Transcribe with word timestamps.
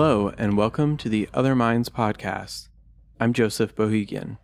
Hello, 0.00 0.32
and 0.38 0.56
welcome 0.56 0.96
to 0.98 1.08
the 1.08 1.28
Other 1.34 1.56
Minds 1.56 1.88
podcast. 1.88 2.68
I'm 3.18 3.32
Joseph 3.32 3.74
Bohigian. 3.74 4.38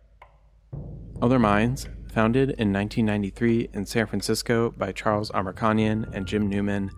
Other 1.21 1.39
Minds, 1.39 1.87
founded 2.11 2.49
in 2.49 2.73
1993 2.73 3.69
in 3.71 3.85
San 3.85 4.05
Francisco 4.05 4.71
by 4.71 4.91
Charles 4.91 5.31
Amirkhanian 5.31 6.13
and 6.13 6.27
Jim 6.27 6.49
Newman, 6.49 6.91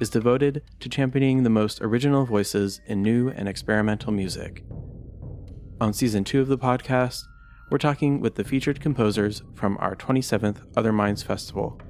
is 0.00 0.10
devoted 0.10 0.64
to 0.80 0.88
championing 0.88 1.44
the 1.44 1.50
most 1.50 1.80
original 1.82 2.26
voices 2.26 2.80
in 2.88 3.00
new 3.00 3.28
and 3.28 3.48
experimental 3.48 4.12
music. 4.12 4.64
On 5.80 5.92
season 5.92 6.24
two 6.24 6.40
of 6.40 6.48
the 6.48 6.58
podcast, 6.58 7.22
we're 7.70 7.78
talking 7.78 8.20
with 8.20 8.34
the 8.34 8.42
featured 8.42 8.80
composers 8.80 9.44
from 9.54 9.78
our 9.78 9.94
27th 9.94 10.62
Other 10.76 10.92
Minds 10.92 11.22
Festival, 11.22 11.80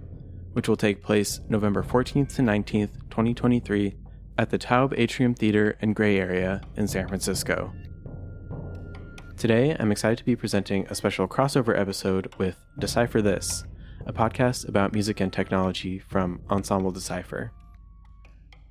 which 0.53 0.69
will 0.69 0.77
take 0.77 1.03
place 1.03 1.41
November 1.49 1.83
14th 1.83 2.35
to 2.37 2.43
19th, 2.43 3.09
2023, 3.09 3.95
at 4.41 4.49
the 4.49 4.57
Taube 4.57 4.95
Atrium 4.97 5.35
Theater 5.35 5.77
and 5.83 5.95
Gray 5.95 6.19
Area 6.19 6.63
in 6.75 6.89
San 6.89 7.07
Francisco. 7.07 7.75
Today, 9.37 9.77
I'm 9.79 9.93
excited 9.93 10.17
to 10.17 10.25
be 10.25 10.35
presenting 10.35 10.87
a 10.87 10.95
special 10.95 11.29
crossover 11.29 11.79
episode 11.79 12.35
with 12.39 12.57
Decipher 12.79 13.21
This, 13.21 13.65
a 14.07 14.15
podcast 14.15 14.67
about 14.67 14.95
music 14.95 15.21
and 15.21 15.31
technology 15.31 15.99
from 15.99 16.41
Ensemble 16.49 16.91
Decipher. 16.91 17.53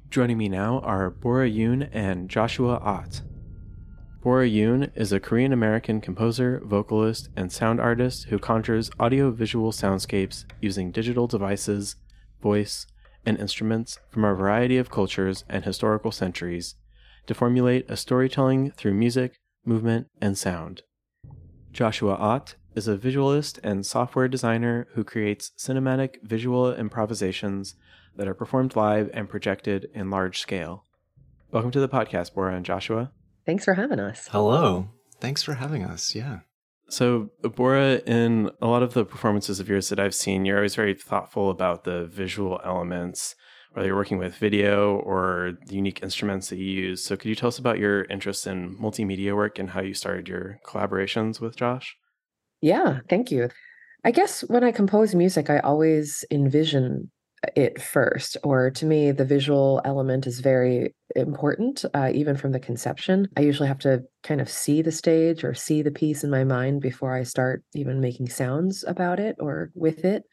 Joining 0.09 0.39
me 0.39 0.49
now 0.49 0.79
are 0.79 1.11
Bora 1.11 1.47
Yoon 1.47 1.87
and 1.93 2.31
Joshue 2.31 2.67
Ott. 2.67 3.21
Bora 4.23 4.49
Yoon 4.49 4.89
is 4.95 5.11
a 5.11 5.19
Korean 5.19 5.53
American 5.53 6.01
composer, 6.01 6.63
vocalist, 6.65 7.29
and 7.35 7.51
sound 7.51 7.79
artist 7.79 8.29
who 8.29 8.39
conjures 8.39 8.89
audio 8.99 9.29
visual 9.29 9.71
soundscapes 9.71 10.45
using 10.61 10.89
digital 10.89 11.27
devices, 11.27 11.95
voice, 12.41 12.87
and 13.29 13.39
instruments 13.39 13.99
from 14.09 14.25
a 14.25 14.33
variety 14.33 14.77
of 14.77 14.89
cultures 14.89 15.45
and 15.47 15.63
historical 15.63 16.11
centuries 16.11 16.75
to 17.27 17.35
formulate 17.35 17.89
a 17.89 17.95
storytelling 17.95 18.71
through 18.71 18.93
music, 18.95 19.35
movement, 19.63 20.07
and 20.19 20.35
sound. 20.35 20.81
Joshue 21.71 22.09
Ott 22.09 22.55
is 22.73 22.87
a 22.87 22.97
visualist 22.97 23.59
and 23.63 23.85
software 23.85 24.27
designer 24.27 24.87
who 24.95 25.03
creates 25.03 25.51
cinematic 25.59 26.15
visual 26.23 26.73
improvisations 26.73 27.75
that 28.15 28.27
are 28.27 28.33
performed 28.33 28.75
live 28.75 29.11
and 29.13 29.29
projected 29.29 29.87
in 29.93 30.09
large 30.09 30.39
scale. 30.39 30.83
Welcome 31.51 31.71
to 31.71 31.79
the 31.79 31.87
podcast, 31.87 32.33
Bora 32.33 32.55
and 32.55 32.65
Joshue. 32.65 33.09
Thanks 33.45 33.63
for 33.63 33.75
having 33.75 33.99
us. 33.99 34.27
Hello. 34.31 34.89
Thanks 35.19 35.43
for 35.43 35.53
having 35.53 35.83
us. 35.83 36.15
Yeah. 36.15 36.39
So, 36.89 37.29
Bora, 37.41 38.01
in 38.05 38.49
a 38.61 38.67
lot 38.67 38.83
of 38.83 38.93
the 38.93 39.05
performances 39.05 39.59
of 39.59 39.69
yours 39.69 39.89
that 39.89 39.99
I've 39.99 40.15
seen, 40.15 40.43
you're 40.43 40.57
always 40.57 40.75
very 40.75 40.95
thoughtful 40.95 41.51
about 41.51 41.83
the 41.83 42.05
visual 42.05 42.59
elements, 42.65 43.35
whether 43.73 43.87
you're 43.87 43.95
working 43.95 44.17
with 44.17 44.35
video 44.35 44.97
or 44.97 45.53
the 45.67 45.75
unique 45.75 46.01
instruments 46.01 46.49
that 46.49 46.57
you 46.57 46.65
use. 46.65 47.03
So, 47.03 47.15
could 47.15 47.29
you 47.29 47.35
tell 47.35 47.49
us 47.49 47.59
about 47.59 47.77
your 47.77 48.05
interest 48.05 48.47
in 48.47 48.75
multimedia 48.77 49.35
work 49.35 49.59
and 49.59 49.69
how 49.69 49.81
you 49.81 49.93
started 49.93 50.27
your 50.27 50.59
collaborations 50.65 51.39
with 51.39 51.55
Josh? 51.55 51.95
Yeah, 52.61 52.99
thank 53.07 53.31
you. 53.31 53.49
I 54.03 54.11
guess 54.11 54.41
when 54.41 54.63
I 54.63 54.71
compose 54.71 55.13
music, 55.13 55.49
I 55.49 55.59
always 55.59 56.25
envision 56.31 57.11
it 57.55 57.81
first 57.81 58.37
or 58.43 58.69
to 58.69 58.85
me 58.85 59.11
the 59.11 59.25
visual 59.25 59.81
element 59.85 60.27
is 60.27 60.39
very 60.39 60.93
important 61.15 61.85
uh, 61.93 62.11
even 62.13 62.35
from 62.35 62.51
the 62.51 62.59
conception. 62.59 63.27
I 63.37 63.41
usually 63.41 63.67
have 63.67 63.79
to 63.79 64.03
kind 64.23 64.41
of 64.41 64.49
see 64.49 64.81
the 64.81 64.91
stage 64.91 65.43
or 65.43 65.53
see 65.53 65.81
the 65.81 65.91
piece 65.91 66.23
in 66.23 66.29
my 66.29 66.43
mind 66.43 66.81
before 66.81 67.13
i 67.13 67.23
start 67.23 67.63
even 67.73 68.01
making 68.01 68.27
sounds 68.27 68.83
about 68.87 69.19
it 69.19 69.35
or 69.39 69.71
with 69.75 70.03
it 70.05 70.23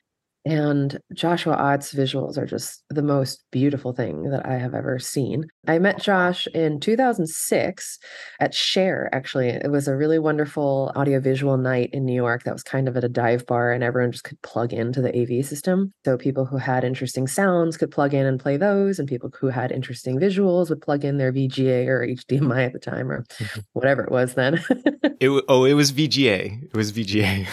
and 0.46 1.00
Joshue 1.12 1.50
Ott's 1.50 1.92
visuals 1.92 2.38
are 2.38 2.46
just 2.46 2.84
the 2.88 3.02
most 3.02 3.44
beautiful 3.50 3.92
thing 3.92 4.30
that 4.30 4.46
I 4.46 4.54
have 4.58 4.74
ever 4.74 5.00
seen. 5.00 5.48
I 5.66 5.80
met 5.80 6.00
Josh 6.00 6.46
in 6.54 6.78
2006 6.78 7.98
at 8.38 8.54
Share, 8.54 9.10
actually. 9.12 9.48
It 9.48 9.72
was 9.72 9.88
a 9.88 9.96
really 9.96 10.20
wonderful 10.20 10.92
audiovisual 10.94 11.56
night 11.56 11.90
in 11.92 12.04
New 12.04 12.14
York 12.14 12.44
that 12.44 12.52
was 12.52 12.62
kind 12.62 12.86
of 12.86 12.96
at 12.96 13.02
a 13.02 13.08
dive 13.08 13.44
bar, 13.46 13.72
and 13.72 13.82
everyone 13.82 14.12
just 14.12 14.22
could 14.22 14.40
plug 14.42 14.72
into 14.72 15.02
the 15.02 15.10
AV 15.20 15.44
system. 15.44 15.92
So 16.04 16.16
people 16.16 16.44
who 16.44 16.58
had 16.58 16.84
interesting 16.84 17.26
sounds 17.26 17.76
could 17.76 17.90
plug 17.90 18.14
in 18.14 18.24
and 18.24 18.38
play 18.38 18.56
those, 18.56 19.00
and 19.00 19.08
people 19.08 19.32
who 19.40 19.48
had 19.48 19.72
interesting 19.72 20.16
visuals 20.20 20.68
would 20.68 20.80
plug 20.80 21.04
in 21.04 21.18
their 21.18 21.32
VGA 21.32 21.88
or 21.88 22.06
HDMI 22.06 22.66
at 22.66 22.72
the 22.72 22.78
time 22.78 23.10
or 23.10 23.24
whatever 23.72 24.04
it 24.04 24.12
was 24.12 24.34
then. 24.34 24.64
it, 25.18 25.44
oh, 25.48 25.64
it 25.64 25.74
was 25.74 25.90
VGA. 25.90 26.62
It 26.66 26.76
was 26.76 26.92
VGA. 26.92 27.48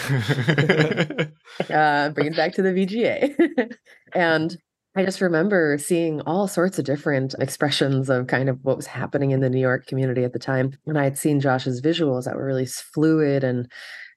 uh, 1.70 2.08
bring 2.14 2.28
it 2.28 2.36
back 2.36 2.52
to 2.52 2.62
the 2.62 2.68
VGA. 2.68 2.83
VGA. 2.86 3.74
and 4.14 4.56
I 4.96 5.04
just 5.04 5.20
remember 5.20 5.76
seeing 5.78 6.20
all 6.22 6.46
sorts 6.46 6.78
of 6.78 6.84
different 6.84 7.34
expressions 7.40 8.08
of 8.08 8.28
kind 8.28 8.48
of 8.48 8.58
what 8.62 8.76
was 8.76 8.86
happening 8.86 9.32
in 9.32 9.40
the 9.40 9.50
New 9.50 9.60
York 9.60 9.86
community 9.86 10.22
at 10.22 10.32
the 10.32 10.38
time. 10.38 10.72
And 10.86 10.98
I 10.98 11.04
had 11.04 11.18
seen 11.18 11.40
Josh's 11.40 11.80
visuals 11.80 12.24
that 12.24 12.36
were 12.36 12.46
really 12.46 12.66
fluid 12.66 13.42
and 13.42 13.70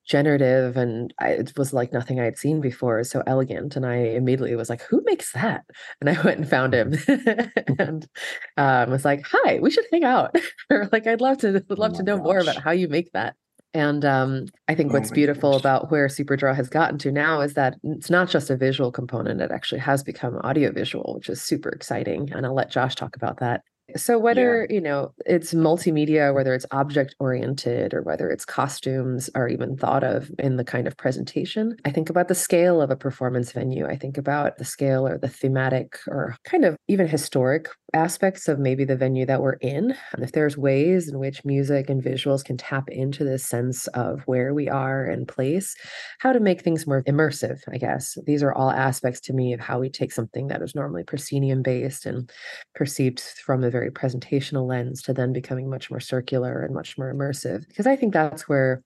generative 0.07 0.77
and 0.77 1.13
I, 1.19 1.31
it 1.31 1.57
was 1.57 1.73
like 1.73 1.91
nothing 1.91 2.19
I 2.19 2.23
had 2.23 2.37
seen 2.37 2.61
before. 2.61 3.03
So 3.03 3.23
elegant. 3.27 3.75
And 3.75 3.85
I 3.85 3.95
immediately 3.95 4.55
was 4.55 4.69
like, 4.69 4.81
who 4.83 5.01
makes 5.05 5.33
that? 5.33 5.65
And 5.99 6.09
I 6.09 6.21
went 6.21 6.37
and 6.37 6.49
found 6.49 6.73
him 6.73 6.93
and 7.79 8.07
um, 8.55 8.91
was 8.91 9.03
like, 9.03 9.25
hi, 9.25 9.59
we 9.59 9.71
should 9.71 9.85
hang 9.91 10.03
out. 10.03 10.35
or 10.69 10.87
like, 10.91 11.07
I'd 11.07 11.21
love 11.21 11.39
to, 11.39 11.63
would 11.67 11.79
love 11.79 11.93
oh 11.95 11.97
to 11.97 12.03
know 12.03 12.17
gosh. 12.17 12.23
more 12.23 12.39
about 12.39 12.57
how 12.57 12.71
you 12.71 12.87
make 12.87 13.11
that. 13.13 13.35
And 13.73 14.05
um, 14.05 14.45
I 14.67 14.75
think 14.75 14.93
what's 14.93 15.11
oh 15.11 15.13
beautiful 15.13 15.51
gosh. 15.51 15.59
about 15.59 15.91
where 15.91 16.07
SuperDraw 16.07 16.55
has 16.55 16.69
gotten 16.69 16.97
to 16.99 17.11
now 17.11 17.41
is 17.41 17.53
that 17.53 17.75
it's 17.83 18.09
not 18.09 18.29
just 18.29 18.49
a 18.49 18.57
visual 18.57 18.91
component, 18.91 19.41
it 19.41 19.51
actually 19.51 19.81
has 19.81 20.03
become 20.03 20.37
audiovisual, 20.37 21.13
which 21.15 21.29
is 21.29 21.41
super 21.41 21.69
exciting. 21.69 22.31
And 22.33 22.45
I'll 22.45 22.55
let 22.55 22.71
Josh 22.71 22.95
talk 22.95 23.15
about 23.15 23.39
that. 23.39 23.61
So 23.95 24.19
whether, 24.19 24.67
yeah. 24.69 24.75
you 24.75 24.81
know, 24.81 25.13
it's 25.25 25.53
multimedia, 25.53 26.33
whether 26.33 26.53
it's 26.53 26.65
object 26.71 27.15
oriented 27.19 27.93
or 27.93 28.01
whether 28.01 28.29
it's 28.29 28.43
costumes 28.43 29.29
are 29.33 29.47
even 29.47 29.77
thought 29.77 30.03
of 30.03 30.29
in 30.39 30.57
the 30.57 30.65
kind 30.65 30.87
of 30.87 30.97
presentation, 30.97 31.77
I 31.85 31.91
think 31.91 32.09
about 32.09 32.27
the 32.27 32.35
scale 32.35 32.81
of 32.81 32.91
a 32.91 32.97
performance 32.97 33.51
venue. 33.53 33.87
I 33.87 33.95
think 33.95 34.17
about 34.17 34.57
the 34.57 34.65
scale 34.65 35.07
or 35.07 35.17
the 35.17 35.29
thematic 35.29 35.99
or 36.07 36.35
kind 36.43 36.65
of 36.65 36.75
even 36.89 37.07
historic 37.07 37.69
aspects 37.93 38.49
of 38.49 38.59
maybe 38.59 38.83
the 38.83 38.97
venue 38.97 39.25
that 39.25 39.41
we're 39.41 39.53
in. 39.53 39.95
And 40.11 40.23
if 40.23 40.33
there's 40.33 40.57
ways 40.57 41.07
in 41.07 41.19
which 41.19 41.45
music 41.45 41.89
and 41.89 42.03
visuals 42.03 42.43
can 42.43 42.57
tap 42.57 42.89
into 42.89 43.23
this 43.23 43.45
sense 43.45 43.87
of 43.87 44.21
where 44.25 44.53
we 44.53 44.67
are 44.67 45.05
and 45.05 45.27
place, 45.27 45.75
how 46.19 46.33
to 46.33 46.41
make 46.41 46.61
things 46.61 46.85
more 46.85 47.03
immersive, 47.03 47.59
I 47.71 47.77
guess. 47.77 48.17
These 48.25 48.43
are 48.43 48.53
all 48.53 48.71
aspects 48.71 49.21
to 49.21 49.33
me 49.33 49.53
of 49.53 49.61
how 49.61 49.79
we 49.79 49.89
take 49.89 50.11
something 50.11 50.47
that 50.47 50.61
is 50.61 50.75
normally 50.75 51.03
proscenium 51.03 51.61
based 51.61 52.05
and 52.05 52.29
perceived 52.75 53.21
from 53.21 53.63
a 53.63 53.69
very 53.77 53.91
presentational 53.91 54.67
lens 54.67 55.03
to 55.03 55.13
then 55.13 55.31
becoming 55.31 55.69
much 55.69 55.91
more 55.91 55.99
circular 55.99 56.63
and 56.63 56.73
much 56.73 56.97
more 56.97 57.13
immersive. 57.13 57.67
Because 57.67 57.85
I 57.85 57.95
think 57.95 58.11
that's 58.11 58.49
where 58.49 58.81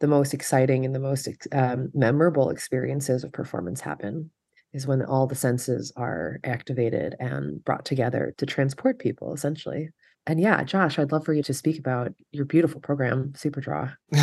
the 0.00 0.06
most 0.06 0.34
exciting 0.34 0.84
and 0.84 0.94
the 0.94 1.00
most 1.00 1.28
um, 1.52 1.90
memorable 1.94 2.50
experiences 2.50 3.24
of 3.24 3.32
performance 3.32 3.80
happen 3.80 4.30
is 4.74 4.86
when 4.86 5.02
all 5.02 5.26
the 5.26 5.34
senses 5.34 5.92
are 5.96 6.40
activated 6.44 7.14
and 7.20 7.64
brought 7.64 7.86
together 7.86 8.34
to 8.36 8.44
transport 8.44 8.98
people 8.98 9.32
essentially. 9.32 9.88
And 10.26 10.40
yeah, 10.40 10.62
Josh, 10.64 10.98
I'd 10.98 11.12
love 11.12 11.24
for 11.24 11.32
you 11.32 11.42
to 11.44 11.54
speak 11.54 11.78
about 11.78 12.12
your 12.32 12.44
beautiful 12.44 12.80
program, 12.80 13.32
super 13.36 13.60
draw 13.60 13.90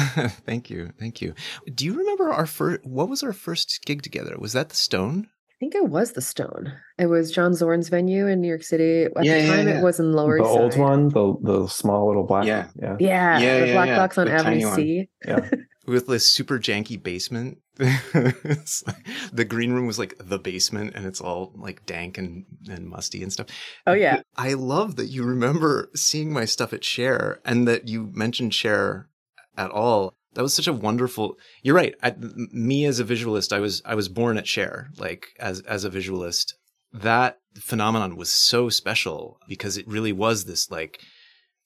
thank 0.45 0.69
you. 0.69 0.91
Thank 0.99 1.21
you. 1.21 1.33
Do 1.73 1.85
you 1.85 1.97
remember 1.97 2.31
our 2.31 2.45
first 2.45 2.85
what 2.85 3.09
was 3.09 3.23
our 3.23 3.33
first 3.33 3.79
gig 3.85 4.03
together? 4.03 4.35
Was 4.37 4.53
that 4.53 4.69
the 4.69 4.75
Stone? 4.75 5.29
Think 5.61 5.75
it 5.75 5.89
was 5.89 6.13
the 6.13 6.21
Stone. 6.21 6.73
It 6.97 7.05
was 7.05 7.31
John 7.31 7.53
Zorn's 7.53 7.87
venue 7.87 8.25
in 8.25 8.41
New 8.41 8.47
York 8.47 8.63
City. 8.63 9.03
At 9.03 9.23
yeah, 9.23 9.41
the 9.41 9.47
time, 9.47 9.67
yeah, 9.67 9.73
yeah. 9.73 9.79
it 9.79 9.83
was 9.83 9.99
in 9.99 10.11
Lower 10.11 10.39
the 10.39 10.43
East 10.43 10.57
old 10.57 10.75
one, 10.75 11.09
the 11.09 11.35
the 11.39 11.67
small 11.67 12.07
little 12.07 12.23
black. 12.23 12.45
Yeah, 12.45 12.67
yeah, 12.81 12.97
yeah. 12.99 13.39
yeah 13.39 13.65
the 13.67 13.71
black 13.73 13.89
box 13.89 14.17
on 14.17 14.25
the 14.25 14.33
Avenue 14.33 14.73
C. 14.73 15.09
Yeah, 15.23 15.47
with 15.85 16.07
this 16.07 16.27
super 16.27 16.57
janky 16.57 17.01
basement. 17.01 17.59
the 17.77 19.45
green 19.47 19.71
room 19.71 19.85
was 19.85 19.99
like 19.99 20.15
the 20.19 20.39
basement, 20.39 20.93
and 20.95 21.05
it's 21.05 21.21
all 21.21 21.53
like 21.55 21.85
dank 21.85 22.17
and 22.17 22.45
and 22.67 22.87
musty 22.87 23.21
and 23.21 23.31
stuff. 23.31 23.45
Oh 23.85 23.93
yeah, 23.93 24.21
I 24.35 24.53
love 24.53 24.95
that 24.95 25.07
you 25.07 25.23
remember 25.23 25.91
seeing 25.95 26.33
my 26.33 26.45
stuff 26.45 26.73
at 26.73 26.83
Share, 26.83 27.39
and 27.45 27.67
that 27.67 27.87
you 27.87 28.09
mentioned 28.13 28.55
Share 28.55 29.09
at 29.55 29.69
all 29.69 30.15
that 30.33 30.41
was 30.41 30.53
such 30.53 30.67
a 30.67 30.73
wonderful 30.73 31.37
you're 31.61 31.75
right. 31.75 31.95
I, 32.01 32.15
me 32.51 32.85
as 32.85 32.99
a 32.99 33.03
visualist 33.03 33.53
i 33.53 33.59
was 33.59 33.81
i 33.85 33.95
was 33.95 34.09
born 34.09 34.37
at 34.37 34.47
share 34.47 34.89
like 34.97 35.27
as 35.39 35.61
as 35.61 35.83
a 35.83 35.89
visualist. 35.89 36.55
That 36.93 37.39
phenomenon 37.55 38.17
was 38.17 38.29
so 38.29 38.69
special 38.69 39.39
because 39.47 39.77
it 39.77 39.87
really 39.87 40.11
was 40.11 40.45
this 40.45 40.69
like 40.69 40.99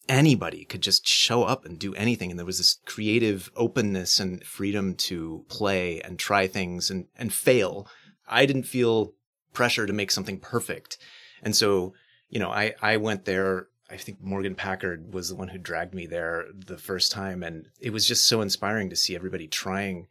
anybody 0.08 0.66
could 0.66 0.82
just 0.82 1.08
show 1.08 1.44
up 1.44 1.66
and 1.66 1.80
do 1.80 1.96
anything 1.96 2.30
and 2.30 2.38
there 2.38 2.46
was 2.46 2.60
this 2.60 2.78
creative 2.86 3.50
openness 3.56 4.20
and 4.20 4.44
freedom 4.44 4.94
to 4.94 5.44
play 5.50 6.00
and 6.02 6.20
try 6.20 6.48
things 6.48 6.90
and 6.90 7.06
and 7.18 7.34
fail. 7.34 7.88
I 8.28 8.46
didn't 8.46 8.64
feel 8.64 9.14
pressure 9.54 9.86
to 9.86 9.94
make 9.94 10.12
something 10.12 10.40
perfect. 10.40 10.98
And 11.42 11.56
so 11.56 11.94
you 12.30 12.40
know 12.40 12.50
i 12.50 12.74
i 12.82 12.98
went 12.98 13.26
there 13.26 13.68
I 13.90 13.98
think 13.98 14.22
Morgan 14.22 14.56
Packard 14.56 15.14
was 15.14 15.30
the 15.30 15.36
one 15.36 15.50
who 15.50 15.58
dragged 15.58 15.94
me 15.94 16.08
there 16.08 16.46
the 16.54 16.78
first 16.78 17.12
time, 17.12 17.44
and 17.44 17.68
it 17.80 17.92
was 17.92 18.08
just 18.08 18.28
so 18.28 18.42
inspiring 18.42 18.90
to 18.90 18.96
see 18.96 19.16
everybody 19.16 19.48
trying, 19.48 20.08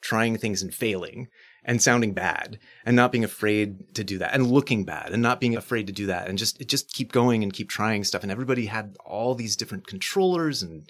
trying 0.00 0.38
things 0.38 0.62
and 0.62 0.74
failing, 0.74 1.28
and 1.68 1.82
sounding 1.82 2.14
bad 2.14 2.58
and 2.86 2.96
not 2.96 3.12
being 3.12 3.24
afraid 3.24 3.94
to 3.94 4.02
do 4.02 4.16
that 4.18 4.34
and 4.34 4.50
looking 4.50 4.84
bad 4.84 5.12
and 5.12 5.22
not 5.22 5.38
being 5.38 5.54
afraid 5.54 5.86
to 5.86 5.92
do 5.92 6.06
that 6.06 6.26
and 6.26 6.38
just 6.38 6.66
just 6.66 6.94
keep 6.94 7.12
going 7.12 7.42
and 7.42 7.52
keep 7.52 7.68
trying 7.68 8.02
stuff 8.02 8.22
and 8.22 8.32
everybody 8.32 8.66
had 8.66 8.96
all 9.04 9.34
these 9.34 9.54
different 9.54 9.86
controllers 9.86 10.62
and 10.62 10.88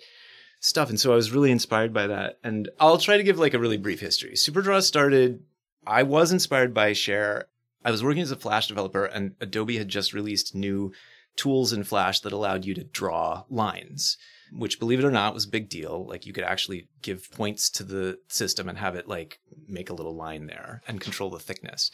stuff 0.60 0.88
and 0.88 1.00
so 1.00 1.12
I 1.12 1.16
was 1.16 1.32
really 1.32 1.50
inspired 1.50 1.92
by 1.92 2.06
that 2.06 2.38
and 2.44 2.68
I'll 2.78 2.98
try 2.98 3.16
to 3.16 3.24
give 3.24 3.38
like 3.38 3.54
a 3.54 3.58
really 3.58 3.76
brief 3.76 4.00
history. 4.00 4.32
Superdraw 4.34 4.80
started 4.80 5.42
I 5.86 6.04
was 6.04 6.32
inspired 6.32 6.74
by 6.74 6.92
Share. 6.92 7.46
I 7.84 7.90
was 7.90 8.04
working 8.04 8.22
as 8.22 8.30
a 8.30 8.36
Flash 8.36 8.68
developer 8.68 9.04
and 9.04 9.34
Adobe 9.40 9.78
had 9.78 9.88
just 9.88 10.12
released 10.12 10.54
new 10.54 10.92
tools 11.38 11.72
in 11.72 11.84
Flash 11.84 12.20
that 12.20 12.32
allowed 12.34 12.66
you 12.66 12.74
to 12.74 12.84
draw 12.84 13.44
lines 13.48 14.18
which 14.52 14.78
believe 14.78 14.98
it 14.98 15.04
or 15.04 15.10
not 15.10 15.34
was 15.34 15.44
a 15.44 15.50
big 15.50 15.68
deal. 15.68 16.06
Like 16.06 16.26
you 16.26 16.32
could 16.32 16.44
actually 16.44 16.88
give 17.02 17.30
points 17.32 17.70
to 17.70 17.84
the 17.84 18.18
system 18.28 18.68
and 18.68 18.78
have 18.78 18.94
it 18.94 19.08
like 19.08 19.40
make 19.66 19.90
a 19.90 19.94
little 19.94 20.14
line 20.14 20.46
there 20.46 20.82
and 20.86 21.00
control 21.00 21.30
the 21.30 21.38
thickness. 21.38 21.90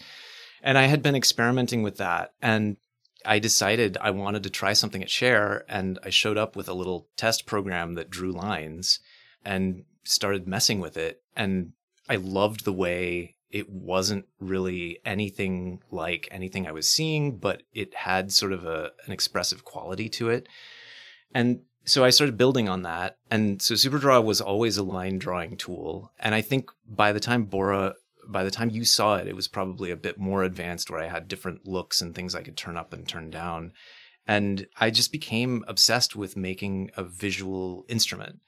And 0.62 0.78
I 0.78 0.84
had 0.84 1.02
been 1.02 1.16
experimenting 1.16 1.82
with 1.82 1.96
that 1.98 2.32
and 2.40 2.76
I 3.26 3.38
decided 3.38 3.96
I 4.00 4.10
wanted 4.10 4.42
to 4.44 4.50
try 4.50 4.72
something 4.72 5.02
at 5.02 5.10
Share 5.10 5.64
and 5.68 5.98
I 6.04 6.10
showed 6.10 6.38
up 6.38 6.56
with 6.56 6.68
a 6.68 6.74
little 6.74 7.08
test 7.16 7.46
program 7.46 7.94
that 7.94 8.10
drew 8.10 8.32
lines 8.32 9.00
and 9.44 9.84
started 10.04 10.46
messing 10.46 10.80
with 10.80 10.96
it 10.96 11.22
and 11.36 11.72
I 12.08 12.16
loved 12.16 12.64
the 12.64 12.72
way 12.72 13.36
it 13.54 13.70
wasn't 13.70 14.26
really 14.40 14.98
anything 15.06 15.80
like 15.92 16.26
anything 16.32 16.66
I 16.66 16.72
was 16.72 16.90
seeing, 16.90 17.38
but 17.38 17.62
it 17.72 17.94
had 17.94 18.32
sort 18.32 18.52
of 18.52 18.64
a, 18.64 18.90
an 19.06 19.12
expressive 19.12 19.64
quality 19.64 20.08
to 20.08 20.28
it. 20.28 20.48
And 21.32 21.60
so 21.84 22.04
I 22.04 22.10
started 22.10 22.36
building 22.36 22.68
on 22.68 22.82
that. 22.82 23.16
And 23.30 23.62
so 23.62 23.74
Superdraw 23.74 24.24
was 24.24 24.40
always 24.40 24.76
a 24.76 24.82
line 24.82 25.20
drawing 25.20 25.56
tool. 25.56 26.10
And 26.18 26.34
I 26.34 26.40
think 26.40 26.68
by 26.84 27.12
the 27.12 27.20
time 27.20 27.44
Bora, 27.44 27.94
by 28.26 28.42
the 28.42 28.50
time 28.50 28.70
you 28.70 28.84
saw 28.84 29.18
it, 29.18 29.28
it 29.28 29.36
was 29.36 29.46
probably 29.46 29.92
a 29.92 29.96
bit 29.96 30.18
more 30.18 30.42
advanced 30.42 30.90
where 30.90 31.00
I 31.00 31.06
had 31.06 31.28
different 31.28 31.64
looks 31.64 32.00
and 32.00 32.12
things 32.12 32.34
I 32.34 32.42
could 32.42 32.56
turn 32.56 32.76
up 32.76 32.92
and 32.92 33.06
turn 33.06 33.30
down. 33.30 33.72
And 34.26 34.66
I 34.80 34.90
just 34.90 35.12
became 35.12 35.64
obsessed 35.68 36.16
with 36.16 36.36
making 36.36 36.90
a 36.96 37.04
visual 37.04 37.84
instrument. 37.88 38.40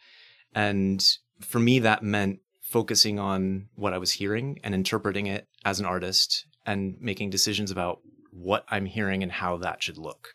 And 0.52 1.06
for 1.40 1.60
me, 1.60 1.78
that 1.78 2.02
meant 2.02 2.40
focusing 2.68 3.18
on 3.18 3.68
what 3.74 3.92
I 3.92 3.98
was 3.98 4.12
hearing 4.12 4.58
and 4.64 4.74
interpreting 4.74 5.26
it 5.26 5.46
as 5.64 5.80
an 5.80 5.86
artist 5.86 6.46
and 6.64 6.96
making 7.00 7.30
decisions 7.30 7.70
about 7.70 8.00
what 8.32 8.64
I'm 8.68 8.86
hearing 8.86 9.22
and 9.22 9.32
how 9.32 9.56
that 9.58 9.82
should 9.82 9.98
look 9.98 10.34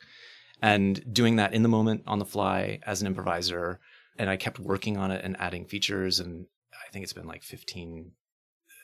and 0.62 1.13
doing 1.13 1.38
that 1.38 1.54
in 1.54 1.63
the 1.63 1.69
moment 1.69 2.04
on 2.06 2.19
the 2.19 2.25
fly 2.25 2.80
as 2.86 3.01
an 3.01 3.07
improviser. 3.07 3.80
And 4.18 4.30
I 4.30 4.38
kept 4.38 4.60
working 4.60 4.98
on 4.98 5.12
it 5.12 5.25
and 5.25 5.36
adding 5.39 5.66
features. 5.66 6.19
And 6.19 6.45
I 6.74 6.92
think 6.92 7.04
it's 7.04 7.13
been 7.13 7.28
like 7.28 7.44
15, 7.44 8.12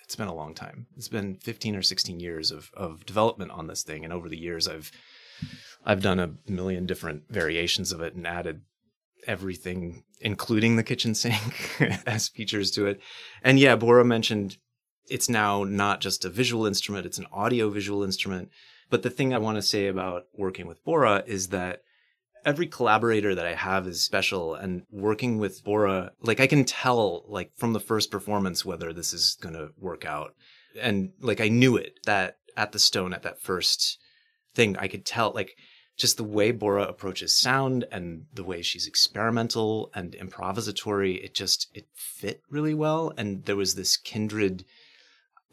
it's 0.04 0.16
been 0.16 0.28
a 0.28 0.36
long 0.36 0.56
time. 0.56 0.88
It's 0.96 1.08
been 1.08 1.36
15 1.36 1.76
or 1.76 1.82
16 1.84 2.20
years 2.20 2.52
of, 2.52 2.72
of 2.74 3.06
development 3.06 3.52
on 3.52 3.68
this 3.68 3.84
thing. 3.84 4.04
And 4.04 4.12
over 4.12 4.28
the 4.28 4.38
years, 4.38 4.68
I've, 4.68 4.92
I've 5.86 6.02
done 6.02 6.20
a 6.20 6.32
million 6.48 6.86
different 6.86 7.24
variations 7.30 7.92
of 7.92 8.02
it 8.02 8.16
and 8.16 8.26
added 8.26 8.62
everything, 9.28 10.04
including 10.22 10.76
the 10.76 10.84
kitchen 10.84 11.14
sink 11.14 11.82
as 12.08 12.30
features 12.30 12.72
to 12.72 12.86
it. 12.86 13.00
And 13.44 13.60
yeah, 13.60 13.76
Bora 13.76 14.06
mentioned 14.06 14.58
it's 15.10 15.30
now 15.30 15.64
not 15.64 16.02
just 16.02 16.26
a 16.26 16.30
visual 16.30 16.66
instrument, 16.66 17.06
it's 17.06 17.18
an 17.18 17.28
audio 17.32 17.70
visual 17.70 18.04
instrument. 18.04 18.50
But 18.90 19.04
the 19.04 19.10
thing 19.10 19.34
I 19.34 19.38
want 19.38 19.58
to 19.58 19.62
say 19.62 19.88
about 19.88 20.24
working 20.34 20.66
with 20.66 20.84
Bora 20.84 21.24
is 21.26 21.50
that 21.50 21.82
every 22.46 22.68
collaborator 22.68 23.36
that 23.36 23.46
I 23.46 23.54
have 23.54 23.86
is 23.88 24.02
special 24.02 24.56
and 24.56 24.84
working 24.90 25.38
with 25.38 25.64
Bora, 25.64 26.12
like 26.22 26.40
I 26.40 26.48
can 26.48 26.64
tell 26.64 27.26
like 27.28 27.52
from 27.58 27.74
the 27.74 27.80
first 27.80 28.10
performance 28.10 28.64
whether 28.64 28.94
this 28.94 29.12
is 29.12 29.38
going 29.42 29.56
to 29.56 29.72
work 29.78 30.06
out. 30.06 30.34
And 30.80 31.12
like 31.20 31.42
I 31.42 31.50
knew 31.50 31.76
it 31.76 32.00
that 32.06 32.38
at 32.56 32.72
the 32.72 32.80
stone 32.80 33.14
at 33.14 33.24
that 33.24 33.42
first 33.42 34.00
thing 34.56 34.78
I 34.78 34.88
could 34.88 35.06
tell 35.06 35.32
like 35.36 35.56
just 35.98 36.18
the 36.18 36.24
way 36.24 36.52
Bora 36.52 36.84
approaches 36.84 37.34
sound 37.34 37.86
and 37.92 38.26
the 38.34 38.44
way 38.44 38.62
she's 38.62 38.88
experimental 38.88 39.92
and 39.94 40.14
improvisatory, 40.14 41.24
it 41.24 41.34
just 41.34 41.68
it 41.74 41.88
fit 41.94 42.42
really 42.50 42.74
well 42.74 43.12
and 43.18 43.44
there 43.46 43.56
was 43.56 43.76
this 43.76 43.98
kindred 43.98 44.64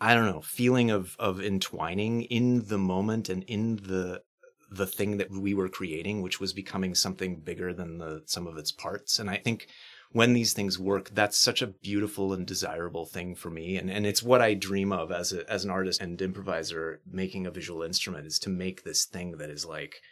I 0.00 0.14
don't 0.14 0.26
know, 0.26 0.42
feeling 0.42 0.90
of 0.90 1.16
of 1.18 1.40
entwining 1.40 2.22
in 2.22 2.66
the 2.66 2.78
moment 2.78 3.28
and 3.28 3.42
in 3.44 3.76
the 3.76 4.22
the 4.70 4.86
thing 4.86 5.18
that 5.18 5.30
we 5.30 5.54
were 5.54 5.68
creating, 5.68 6.20
which 6.20 6.40
was 6.40 6.52
becoming 6.52 6.94
something 6.94 7.36
bigger 7.36 7.72
than 7.72 7.98
the 7.98 8.22
some 8.26 8.46
of 8.46 8.58
its 8.58 8.72
parts. 8.72 9.18
And 9.18 9.30
I 9.30 9.36
think 9.36 9.68
when 10.10 10.32
these 10.32 10.52
things 10.52 10.78
work, 10.78 11.10
that's 11.14 11.38
such 11.38 11.62
a 11.62 11.68
beautiful 11.68 12.32
and 12.32 12.46
desirable 12.46 13.06
thing 13.06 13.34
for 13.34 13.50
me. 13.50 13.76
And 13.76 13.90
and 13.90 14.04
it's 14.04 14.22
what 14.22 14.42
I 14.42 14.54
dream 14.54 14.92
of 14.92 15.10
as 15.12 15.32
a 15.32 15.50
as 15.50 15.64
an 15.64 15.70
artist 15.70 16.00
and 16.00 16.20
improviser 16.20 17.00
making 17.10 17.46
a 17.46 17.50
visual 17.50 17.82
instrument 17.82 18.26
is 18.26 18.38
to 18.40 18.50
make 18.50 18.82
this 18.82 19.04
thing 19.04 19.38
that 19.38 19.50
is 19.50 19.64
like 19.64 20.02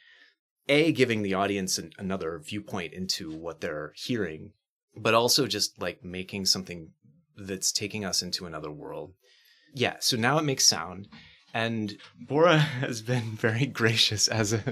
a 0.68 0.92
giving 0.92 1.22
the 1.22 1.34
audience 1.34 1.78
an, 1.78 1.90
another 1.98 2.40
viewpoint 2.44 2.92
into 2.92 3.30
what 3.30 3.60
they're 3.60 3.92
hearing, 3.96 4.52
but 4.96 5.14
also 5.14 5.46
just 5.46 5.80
like 5.80 6.04
making 6.04 6.46
something 6.46 6.90
that's 7.36 7.72
taking 7.72 8.04
us 8.04 8.22
into 8.22 8.46
another 8.46 8.70
world 8.70 9.14
yeah, 9.74 9.96
so 10.00 10.16
now 10.16 10.38
it 10.38 10.44
makes 10.44 10.64
sound. 10.66 11.08
And 11.54 11.96
Bora 12.28 12.58
has 12.80 13.02
been 13.02 13.22
very 13.36 13.66
gracious 13.66 14.28
as 14.28 14.52
a 14.52 14.62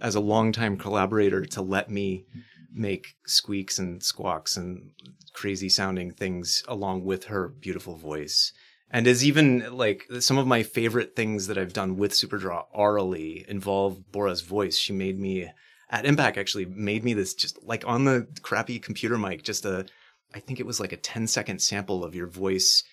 as 0.00 0.14
a 0.14 0.20
longtime 0.20 0.76
collaborator 0.76 1.44
to 1.46 1.62
let 1.62 1.90
me 1.90 2.24
make 2.72 3.14
squeaks 3.26 3.78
and 3.78 4.02
squawks 4.02 4.56
and 4.56 4.90
crazy 5.32 5.68
sounding 5.68 6.10
things 6.10 6.62
along 6.68 7.04
with 7.04 7.24
her 7.24 7.48
beautiful 7.48 7.96
voice. 7.96 8.52
And 8.90 9.06
as 9.06 9.24
even 9.24 9.76
like 9.76 10.06
some 10.20 10.38
of 10.38 10.46
my 10.46 10.62
favorite 10.62 11.14
things 11.14 11.46
that 11.46 11.58
I've 11.58 11.72
done 11.72 11.96
with 11.96 12.12
Superdraw 12.12 12.64
orally 12.72 13.44
involve 13.48 14.10
Bora's 14.10 14.40
voice. 14.40 14.76
She 14.76 14.92
made 14.92 15.18
me 15.18 15.50
at 15.90 16.04
EMPAC 16.04 16.36
actually 16.36 16.64
made 16.64 17.04
me 17.04 17.14
this 17.14 17.34
just 17.34 17.62
like 17.62 17.86
on 17.86 18.04
the 18.04 18.26
crappy 18.42 18.78
computer 18.78 19.18
mic, 19.18 19.42
just 19.42 19.64
a 19.64 19.86
I 20.34 20.40
think 20.40 20.60
it 20.60 20.66
was 20.66 20.80
like 20.80 20.92
a 20.92 20.96
10 20.96 21.26
second 21.26 21.60
sample 21.60 22.04
of 22.04 22.14
your 22.14 22.26
voice 22.26 22.84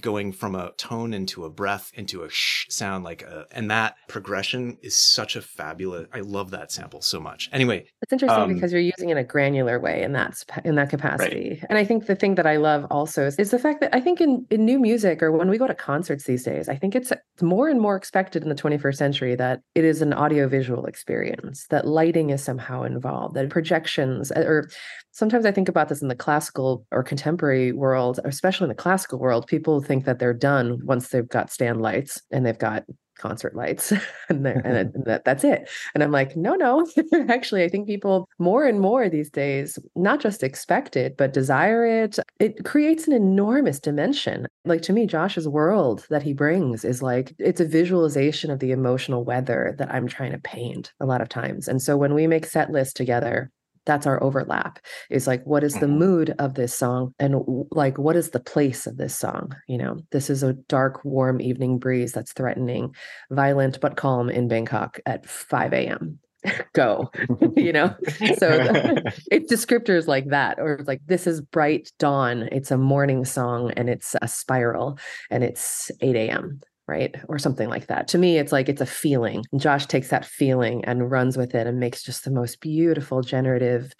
going 0.00 0.32
from 0.32 0.54
a 0.54 0.72
tone 0.72 1.12
into 1.12 1.44
a 1.44 1.50
breath 1.50 1.90
into 1.94 2.22
a 2.22 2.30
sh 2.30 2.66
sound 2.68 3.04
like 3.04 3.22
a 3.22 3.46
and 3.52 3.70
that 3.70 3.96
progression 4.08 4.78
is 4.82 4.96
such 4.96 5.36
a 5.36 5.42
fabulous 5.42 6.06
i 6.12 6.20
love 6.20 6.50
that 6.50 6.70
sample 6.70 7.00
so 7.00 7.18
much 7.18 7.48
anyway 7.52 7.84
it's 8.02 8.12
interesting 8.12 8.42
um, 8.42 8.54
because 8.54 8.72
you're 8.72 8.80
using 8.80 9.08
it 9.08 9.12
in 9.12 9.18
a 9.18 9.24
granular 9.24 9.80
way 9.80 10.02
in 10.02 10.12
that 10.12 10.36
in 10.64 10.76
that 10.76 10.90
capacity 10.90 11.50
right. 11.50 11.66
and 11.68 11.78
i 11.78 11.84
think 11.84 12.06
the 12.06 12.14
thing 12.14 12.36
that 12.36 12.46
i 12.46 12.56
love 12.56 12.86
also 12.90 13.26
is, 13.26 13.36
is, 13.36 13.50
the 13.50 13.58
fact 13.58 13.80
that 13.80 13.94
i 13.94 14.00
think 14.00 14.20
in, 14.20 14.46
in 14.50 14.64
new 14.64 14.78
music 14.78 15.22
or 15.22 15.32
when 15.32 15.48
we 15.50 15.58
go 15.58 15.66
to 15.66 15.74
concerts 15.74 16.24
these 16.24 16.44
days 16.44 16.68
i 16.68 16.76
think 16.76 16.94
it's 16.94 17.12
more 17.42 17.68
and 17.68 17.80
more 17.80 17.96
expected 17.96 18.42
in 18.42 18.48
the 18.48 18.54
21st 18.54 18.96
century 18.96 19.34
that 19.34 19.60
it 19.74 19.84
is 19.84 20.02
an 20.02 20.12
audio 20.12 20.48
visual 20.48 20.86
experience 20.86 21.66
that 21.70 21.86
lighting 21.86 22.30
is 22.30 22.42
somehow 22.42 22.82
involved 22.82 23.34
that 23.34 23.50
projections 23.50 24.30
or 24.32 24.68
sometimes 25.12 25.46
I 25.46 25.52
think 25.52 25.68
about 25.68 25.88
this 25.88 26.02
in 26.02 26.08
the 26.08 26.14
classical 26.14 26.86
or 26.90 27.02
contemporary 27.02 27.72
world, 27.72 28.20
especially 28.24 28.66
in 28.66 28.70
the 28.70 28.74
classical 28.74 29.18
world. 29.18 29.46
People 29.46 29.80
think 29.80 30.04
that 30.04 30.18
they're 30.18 30.34
done 30.34 30.80
once 30.84 31.08
they've 31.08 31.28
got 31.28 31.50
stand 31.50 31.80
lights 31.80 32.22
and 32.30 32.44
they've 32.44 32.58
got 32.58 32.84
concert 33.20 33.54
lights 33.54 33.92
and, 34.28 34.46
and 34.46 34.92
that, 35.04 35.24
that's 35.24 35.44
it. 35.44 35.68
And 35.94 36.02
i'm 36.02 36.10
like 36.10 36.36
no 36.36 36.54
no. 36.54 36.86
Actually 37.28 37.62
i 37.64 37.68
think 37.68 37.86
people 37.86 38.26
more 38.38 38.64
and 38.64 38.80
more 38.80 39.08
these 39.08 39.30
days 39.30 39.78
not 39.94 40.20
just 40.20 40.42
expect 40.42 40.96
it 40.96 41.16
but 41.16 41.32
desire 41.32 41.84
it. 41.84 42.18
It 42.38 42.64
creates 42.64 43.06
an 43.06 43.12
enormous 43.12 43.78
dimension. 43.78 44.46
Like 44.64 44.82
to 44.82 44.92
me 44.92 45.06
josh's 45.06 45.46
world 45.46 46.06
that 46.08 46.22
he 46.22 46.32
brings 46.32 46.84
is 46.84 47.02
like 47.02 47.34
it's 47.38 47.60
a 47.60 47.66
visualization 47.66 48.50
of 48.50 48.60
the 48.60 48.72
emotional 48.72 49.24
weather 49.24 49.74
that 49.78 49.92
i'm 49.92 50.06
trying 50.06 50.32
to 50.32 50.38
paint 50.38 50.92
a 51.00 51.06
lot 51.06 51.20
of 51.20 51.28
times. 51.28 51.68
And 51.68 51.82
so 51.82 51.96
when 51.96 52.14
we 52.14 52.26
make 52.26 52.46
set 52.46 52.70
lists 52.70 52.94
together 52.94 53.50
that's 53.86 54.06
our 54.06 54.22
overlap 54.22 54.78
is 55.10 55.26
like 55.26 55.44
what 55.44 55.64
is 55.64 55.74
the 55.74 55.86
mm-hmm. 55.86 55.98
mood 55.98 56.34
of 56.38 56.54
this 56.54 56.74
song 56.74 57.14
and 57.18 57.42
like 57.70 57.98
what 57.98 58.16
is 58.16 58.30
the 58.30 58.40
place 58.40 58.86
of 58.86 58.96
this 58.96 59.16
song 59.16 59.54
you 59.68 59.78
know? 59.78 59.98
This 60.10 60.30
is 60.30 60.42
a 60.42 60.54
dark 60.68 61.04
warm 61.04 61.40
evening 61.40 61.78
breeze 61.78 62.12
that's 62.12 62.32
threatening 62.32 62.94
violent 63.30 63.80
but 63.80 63.96
calm 63.96 64.28
in 64.28 64.48
bangkok 64.48 65.00
at 65.06 65.26
5 65.26 65.72
a.m 65.72 66.18
go 66.72 67.10
you 67.56 67.72
know? 67.72 67.94
So 68.38 68.48
it's 69.30 69.52
descriptors 69.52 70.06
like 70.06 70.28
that 70.28 70.58
or 70.58 70.82
like 70.86 71.00
this 71.06 71.26
is 71.26 71.40
bright 71.40 71.90
dawn 71.98 72.48
it's 72.52 72.70
a 72.70 72.78
morning 72.78 73.24
song 73.24 73.72
and 73.72 73.88
it's 73.88 74.14
a 74.22 74.28
spiral 74.28 74.98
and 75.30 75.44
it's 75.44 75.90
8 76.00 76.16
a.m 76.16 76.60
right? 76.90 77.14
Or 77.28 77.38
something 77.38 77.68
like 77.68 77.86
that. 77.86 78.08
To 78.08 78.18
me, 78.18 78.36
it's 78.36 78.52
like 78.52 78.68
it's 78.68 78.80
a 78.80 78.86
feeling. 78.86 79.44
And 79.52 79.60
Josh 79.60 79.86
takes 79.86 80.08
that 80.08 80.26
feeling 80.26 80.84
and 80.84 81.10
runs 81.10 81.36
with 81.36 81.54
it 81.54 81.66
and 81.66 81.78
makes 81.78 82.02
just 82.02 82.24
the 82.24 82.32
most 82.32 82.60
beautiful, 82.60 83.22
generative, 83.22 83.94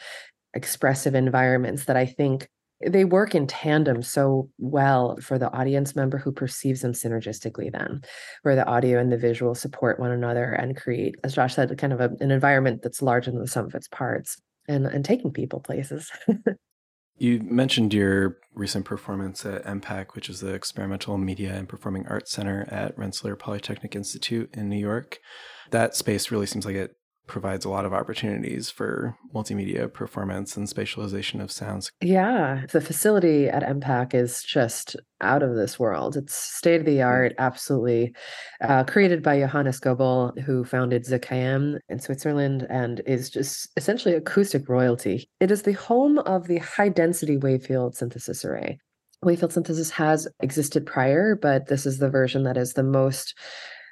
expressive 0.54 1.14
environments 1.14 1.84
that 1.84 1.96
I 1.96 2.06
think 2.06 2.48
they 2.84 3.04
work 3.04 3.34
in 3.34 3.46
tandem 3.46 4.02
so 4.02 4.48
well 4.58 5.16
for 5.20 5.38
the 5.38 5.52
audience 5.52 5.94
member 5.94 6.18
who 6.18 6.32
perceives 6.32 6.80
them 6.80 6.92
synergistically 6.92 7.70
then 7.70 8.00
where 8.42 8.56
the 8.56 8.66
audio 8.66 8.98
and 8.98 9.12
the 9.12 9.18
visual 9.18 9.54
support 9.54 10.00
one 10.00 10.10
another 10.10 10.52
and 10.54 10.78
create 10.78 11.14
as 11.22 11.34
josh 11.34 11.54
said 11.54 11.76
kind 11.76 11.92
of 11.92 12.00
a, 12.00 12.10
an 12.20 12.30
environment 12.30 12.80
that's 12.82 13.02
larger 13.02 13.30
than 13.30 13.40
the 13.40 13.46
sum 13.46 13.66
of 13.66 13.74
its 13.74 13.86
parts 13.88 14.40
and 14.66 14.86
and 14.86 15.04
taking 15.04 15.30
people 15.30 15.60
places 15.60 16.10
you 17.18 17.38
mentioned 17.42 17.92
your 17.92 18.38
recent 18.60 18.84
performance 18.84 19.44
at 19.46 19.64
EMPAC, 19.64 20.14
which 20.14 20.28
is 20.28 20.40
the 20.40 20.52
Experimental 20.52 21.16
Media 21.16 21.54
and 21.54 21.68
Performing 21.68 22.06
Arts 22.06 22.30
Center 22.30 22.68
at 22.70 22.96
Rensselaer 22.96 23.34
Polytechnic 23.34 23.96
Institute 23.96 24.50
in 24.52 24.68
New 24.68 24.78
York. 24.78 25.18
That 25.70 25.96
space 25.96 26.30
really 26.30 26.46
seems 26.46 26.66
like 26.66 26.76
it 26.76 26.94
provides 27.30 27.64
a 27.64 27.68
lot 27.70 27.84
of 27.84 27.94
opportunities 27.94 28.68
for 28.68 29.16
multimedia 29.34 29.90
performance 29.90 30.56
and 30.56 30.66
spatialization 30.66 31.40
of 31.40 31.50
sounds. 31.50 31.90
Yeah, 32.02 32.66
the 32.72 32.80
facility 32.80 33.48
at 33.48 33.62
EMPAC 33.62 34.14
is 34.14 34.42
just 34.42 34.96
out 35.20 35.42
of 35.42 35.54
this 35.54 35.78
world. 35.78 36.16
It's 36.16 36.34
state 36.34 36.80
of 36.80 36.86
the 36.86 37.02
art, 37.02 37.34
absolutely. 37.38 38.14
Uh, 38.60 38.84
created 38.84 39.22
by 39.22 39.38
Johannes 39.38 39.78
Goebel, 39.78 40.32
who 40.44 40.64
founded 40.64 41.04
ZKM 41.04 41.78
in 41.88 41.98
Switzerland 42.00 42.66
and 42.68 43.00
is 43.06 43.30
just 43.30 43.68
essentially 43.76 44.14
acoustic 44.14 44.68
royalty. 44.68 45.28
It 45.38 45.50
is 45.50 45.62
the 45.62 45.72
home 45.72 46.18
of 46.18 46.48
the 46.48 46.58
high 46.58 46.88
density 46.88 47.36
wave 47.36 47.64
field 47.64 47.94
synthesis 47.94 48.44
array. 48.44 48.78
Wavefield 49.22 49.52
synthesis 49.52 49.90
has 49.90 50.26
existed 50.40 50.86
prior, 50.86 51.36
but 51.36 51.66
this 51.66 51.84
is 51.84 51.98
the 51.98 52.08
version 52.08 52.44
that 52.44 52.56
is 52.56 52.72
the 52.72 52.82
most 52.82 53.34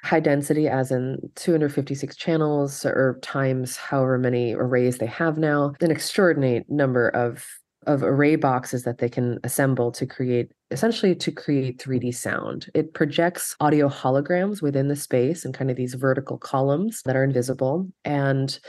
high 0.03 0.19
density 0.19 0.67
as 0.67 0.91
in 0.91 1.17
256 1.35 2.15
channels 2.15 2.85
or 2.85 3.19
times 3.21 3.75
however 3.75 4.17
many 4.17 4.53
arrays 4.53 4.97
they 4.97 5.05
have 5.05 5.37
now 5.37 5.73
an 5.81 5.91
extraordinary 5.91 6.65
number 6.69 7.09
of 7.09 7.45
of 7.87 8.03
array 8.03 8.35
boxes 8.35 8.83
that 8.83 8.97
they 8.97 9.09
can 9.09 9.39
assemble 9.43 9.91
to 9.91 10.05
create 10.05 10.51
essentially 10.71 11.15
to 11.15 11.31
create 11.31 11.79
3D 11.79 12.13
sound. 12.13 12.69
It 12.75 12.93
projects 12.93 13.55
audio 13.59 13.89
holograms 13.89 14.61
within 14.61 14.89
the 14.89 14.95
space 14.95 15.43
and 15.45 15.53
kind 15.53 15.71
of 15.71 15.77
these 15.77 15.95
vertical 15.95 16.37
columns 16.37 17.01
that 17.05 17.15
are 17.15 17.23
invisible 17.23 17.87
and 18.05 18.59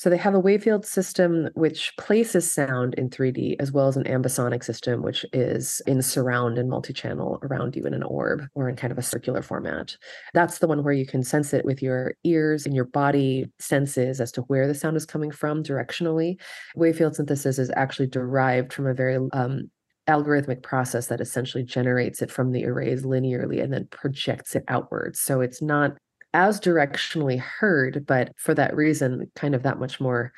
so 0.00 0.08
they 0.08 0.16
have 0.16 0.32
a 0.32 0.40
wavefield 0.40 0.86
system 0.86 1.50
which 1.52 1.92
places 1.98 2.50
sound 2.50 2.94
in 2.94 3.10
3D, 3.10 3.56
as 3.60 3.70
well 3.70 3.86
as 3.86 3.98
an 3.98 4.04
ambisonic 4.04 4.64
system, 4.64 5.02
which 5.02 5.26
is 5.34 5.82
in 5.86 6.00
surround 6.00 6.56
and 6.56 6.70
multi-channel 6.70 7.38
around 7.42 7.76
you 7.76 7.84
in 7.84 7.92
an 7.92 8.02
orb 8.04 8.44
or 8.54 8.70
in 8.70 8.76
kind 8.76 8.92
of 8.92 8.96
a 8.96 9.02
circular 9.02 9.42
format. 9.42 9.94
That's 10.32 10.60
the 10.60 10.66
one 10.66 10.84
where 10.84 10.94
you 10.94 11.04
can 11.04 11.22
sense 11.22 11.52
it 11.52 11.66
with 11.66 11.82
your 11.82 12.14
ears 12.24 12.64
and 12.64 12.74
your 12.74 12.86
body 12.86 13.52
senses 13.58 14.22
as 14.22 14.32
to 14.32 14.40
where 14.44 14.66
the 14.66 14.74
sound 14.74 14.96
is 14.96 15.04
coming 15.04 15.30
from 15.30 15.62
directionally. 15.62 16.40
Wavefield 16.76 17.16
synthesis 17.16 17.58
is 17.58 17.70
actually 17.76 18.06
derived 18.06 18.72
from 18.72 18.86
a 18.86 18.94
very 18.94 19.18
um, 19.34 19.70
algorithmic 20.08 20.62
process 20.62 21.08
that 21.08 21.20
essentially 21.20 21.62
generates 21.62 22.22
it 22.22 22.30
from 22.30 22.52
the 22.52 22.64
arrays 22.64 23.02
linearly 23.02 23.62
and 23.62 23.70
then 23.70 23.86
projects 23.90 24.56
it 24.56 24.64
outwards. 24.66 25.20
So 25.20 25.42
it's 25.42 25.60
not 25.60 25.98
as 26.34 26.60
directionally 26.60 27.38
heard, 27.40 28.06
but 28.06 28.32
for 28.38 28.54
that 28.54 28.76
reason, 28.76 29.30
kind 29.34 29.54
of 29.54 29.62
that 29.64 29.78
much 29.78 30.00
more 30.00 30.32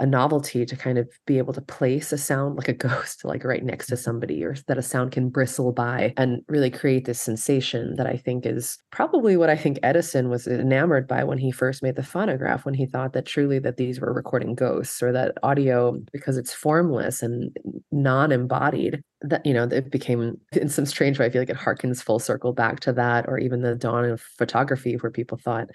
a 0.00 0.06
novelty 0.06 0.64
to 0.64 0.76
kind 0.76 0.98
of 0.98 1.08
be 1.26 1.38
able 1.38 1.52
to 1.52 1.60
place 1.60 2.10
a 2.10 2.18
sound 2.18 2.56
like 2.56 2.68
a 2.68 2.72
ghost 2.88 3.24
like 3.24 3.44
right 3.44 3.64
next 3.64 3.86
to 3.86 3.94
mm-hmm. 3.94 4.02
somebody 4.02 4.42
or 4.42 4.56
that 4.66 4.78
a 4.78 4.82
sound 4.82 5.12
can 5.12 5.28
bristle 5.28 5.72
by 5.72 6.12
and 6.16 6.42
really 6.48 6.70
create 6.70 7.04
this 7.04 7.20
sensation 7.20 7.94
that 7.96 8.06
I 8.06 8.16
think 8.16 8.46
is 8.46 8.78
probably 8.90 9.36
what 9.36 9.50
I 9.50 9.56
think 9.56 9.78
Edison 9.82 10.30
was 10.30 10.46
enamored 10.46 11.06
by 11.06 11.22
when 11.22 11.38
he 11.38 11.50
first 11.52 11.82
made 11.82 11.96
the 11.96 12.02
phonograph 12.02 12.64
when 12.64 12.74
he 12.74 12.86
thought 12.86 13.12
that 13.12 13.26
truly 13.26 13.58
that 13.60 13.76
these 13.76 14.00
were 14.00 14.12
recording 14.12 14.54
ghosts 14.54 15.02
or 15.02 15.12
that 15.12 15.36
audio 15.42 15.98
because 16.12 16.38
it's 16.38 16.52
formless 16.52 17.22
and 17.22 17.54
non-embodied 17.92 19.04
that 19.22 19.44
you 19.44 19.52
know 19.52 19.64
it 19.64 19.90
became 19.90 20.38
in 20.52 20.68
some 20.68 20.86
strange 20.86 21.18
way 21.18 21.26
i 21.26 21.30
feel 21.30 21.42
like 21.42 21.50
it 21.50 21.56
harkens 21.56 22.02
full 22.02 22.18
circle 22.18 22.52
back 22.52 22.80
to 22.80 22.92
that 22.92 23.28
or 23.28 23.38
even 23.38 23.60
the 23.60 23.74
dawn 23.74 24.04
of 24.04 24.20
photography 24.20 24.94
where 24.94 25.10
people 25.10 25.36
thought 25.36 25.68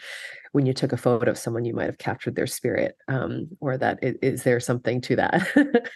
when 0.56 0.66
you 0.66 0.74
took 0.74 0.94
a 0.94 0.98
photo 0.98 1.30
of 1.30 1.38
someone 1.38 1.66
you 1.66 1.74
might 1.74 1.88
have 1.88 1.98
captured 1.98 2.38
their 2.38 2.48
spirit 2.48 2.96
um, 3.10 3.46
or 3.60 3.78
that 3.78 4.00
is, 4.02 4.16
is 4.22 4.44
there 4.44 4.62
something 4.62 5.02
to 5.02 5.14
that? 5.18 5.46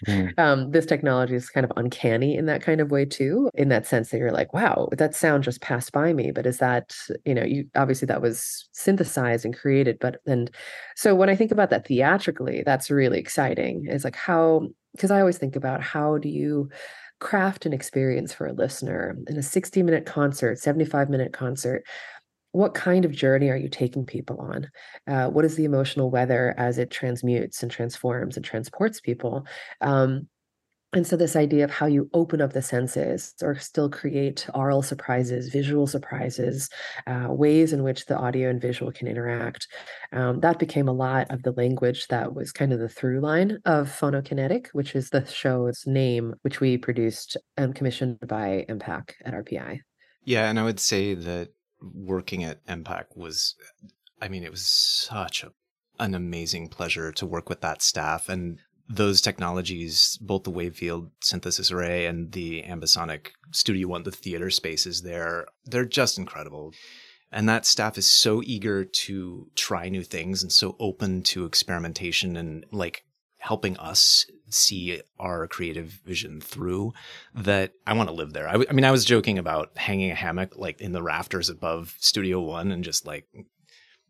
Mm. 0.06 0.38
um, 0.38 0.72
this 0.72 0.86
technology 0.86 1.34
is 1.34 1.50
kind 1.50 1.64
of 1.64 1.72
uncanny 1.78 2.36
in 2.36 2.46
that 2.48 2.62
kind 2.62 2.82
of 2.82 2.92
way 2.92 3.06
too 3.06 3.50
in 3.54 3.70
that 3.70 3.88
sense 3.88 4.10
that 4.10 4.18
you're 4.18 4.34
like 4.34 4.54
wow 4.54 4.90
that 4.98 5.16
sound 5.16 5.46
just 5.46 5.62
passed 5.62 5.94
by 5.94 6.12
me. 6.12 6.32
But 6.32 6.46
is 6.46 6.58
that 6.58 6.94
you 7.24 7.34
know 7.34 7.46
you 7.46 7.68
obviously 7.78 8.06
that 8.08 8.22
was 8.22 8.68
synthesized 8.74 9.46
and 9.46 9.56
created 9.56 9.98
but 9.98 10.18
and 10.26 10.52
so 10.98 11.16
when 11.16 11.30
i 11.30 11.36
think 11.36 11.52
about 11.52 11.70
that 11.70 11.88
theatrically 11.88 12.62
that's 12.66 12.92
really 12.92 13.18
exciting. 13.18 13.86
It's 13.88 14.04
like 14.04 14.18
how 14.18 14.68
because 14.94 15.10
i 15.10 15.22
always 15.22 15.38
think 15.38 15.56
about 15.56 15.82
how 15.82 16.18
do 16.18 16.28
you 16.28 16.70
craft 17.20 17.66
an 17.66 17.74
experience 17.74 18.34
for 18.34 18.48
a 18.48 18.54
listener 18.54 19.18
in 19.28 19.38
a 19.38 19.44
60 19.44 19.84
minute 19.84 20.06
concert 20.06 20.58
75 20.58 21.10
minute 21.10 21.32
concert 21.32 21.84
what 22.52 22.74
kind 22.74 23.06
of 23.06 23.12
journey 23.12 23.50
are 23.50 23.58
you 23.58 23.70
taking 23.70 24.06
people 24.06 24.38
on 24.40 24.70
uh, 25.08 25.30
what 25.30 25.46
is 25.46 25.56
the 25.56 25.66
emotional 25.66 26.10
weather 26.10 26.56
as 26.58 26.78
it 26.78 26.90
transmutes 26.90 27.62
and 27.62 27.72
transforms 27.72 28.36
and 28.36 28.46
transports 28.46 29.00
people 29.00 29.46
um, 29.82 30.28
and 30.92 31.06
so, 31.06 31.16
this 31.16 31.36
idea 31.36 31.64
of 31.64 31.70
how 31.70 31.86
you 31.86 32.10
open 32.16 32.42
up 32.42 32.54
the 32.54 32.64
senses 32.64 33.36
or 33.44 33.60
still 33.60 33.92
create 33.92 34.48
aural 34.56 34.82
surprises, 34.82 35.50
visual 35.50 35.86
surprises, 35.86 36.68
uh, 37.06 37.28
ways 37.30 37.74
in 37.74 37.84
which 37.84 38.08
the 38.08 38.18
audio 38.18 38.50
and 38.50 38.60
visual 38.60 38.92
can 38.92 39.08
interact, 39.08 39.68
um, 40.14 40.40
that 40.40 40.58
became 40.58 40.88
a 40.88 40.94
lot 40.94 41.30
of 41.30 41.44
the 41.44 41.52
language 41.52 42.08
that 42.08 42.34
was 42.34 42.52
kind 42.52 42.74
of 42.74 42.80
the 42.80 42.90
through 42.90 43.20
line 43.20 43.60
of 43.66 43.88
Phonokinetic, 43.88 44.70
which 44.74 44.96
is 44.96 45.12
the 45.12 45.24
show's 45.28 45.84
name, 45.86 46.34
which 46.42 46.60
we 46.60 46.76
produced 46.76 47.38
and 47.56 47.76
commissioned 47.76 48.18
by 48.28 48.66
EMPAC 48.68 49.12
at 49.24 49.36
RPI. 49.36 49.82
Yeah. 50.24 50.50
And 50.50 50.60
I 50.60 50.64
would 50.64 50.80
say 50.80 51.14
that 51.14 51.50
working 51.82 52.44
at 52.44 52.66
EMPAC 52.66 53.16
was, 53.16 53.56
I 54.22 54.28
mean, 54.28 54.44
it 54.44 54.52
was 54.52 54.66
such 54.66 55.44
a 55.44 55.52
an 56.00 56.16
amazing 56.16 56.70
pleasure 56.70 57.12
to 57.12 57.26
work 57.26 57.50
with 57.50 57.62
that 57.62 57.82
staff 57.82 58.30
and 58.30 58.58
those 58.90 59.22
technologies, 59.22 60.18
both 60.20 60.44
the 60.44 60.50
wavefield 60.50 61.12
synthesis 61.22 61.72
array 61.72 62.08
and 62.08 62.32
the 62.32 62.64
ambisonic 62.64 63.28
Studio 63.52 63.88
One, 63.90 64.04
the 64.04 64.12
theater 64.12 64.50
spaces 64.50 65.04
there, 65.04 65.46
they're 65.66 65.86
just 65.86 66.18
incredible. 66.18 66.74
And 67.32 67.48
that 67.48 67.68
staff 67.68 68.00
is 68.00 68.10
so 68.10 68.42
eager 68.44 68.84
to 68.84 69.48
try 69.56 69.90
new 69.90 70.04
things 70.04 70.42
and 70.42 70.52
so 70.52 70.76
open 70.80 71.22
to 71.24 71.46
experimentation 71.46 72.36
and 72.36 72.66
like 72.72 73.04
helping 73.40 73.78
us 73.78 74.26
see 74.50 75.02
our 75.20 75.48
creative 75.48 75.88
vision 76.06 76.42
through 76.42 76.94
that 77.34 77.74
I 77.88 77.94
want 77.94 78.10
to 78.10 78.16
live 78.16 78.34
there. 78.34 78.48
I, 78.48 78.54
w- 78.54 78.68
I 78.70 78.74
mean, 78.74 78.86
I 78.86 78.92
was 78.92 79.06
joking 79.06 79.38
about 79.38 79.78
hanging 79.78 80.12
a 80.12 80.16
hammock 80.16 80.58
like 80.58 80.82
in 80.82 80.92
the 80.92 81.02
rafters 81.02 81.50
above 81.50 81.96
Studio 82.00 82.42
One 82.42 82.72
and 82.72 82.84
just 82.84 83.06
like 83.06 83.26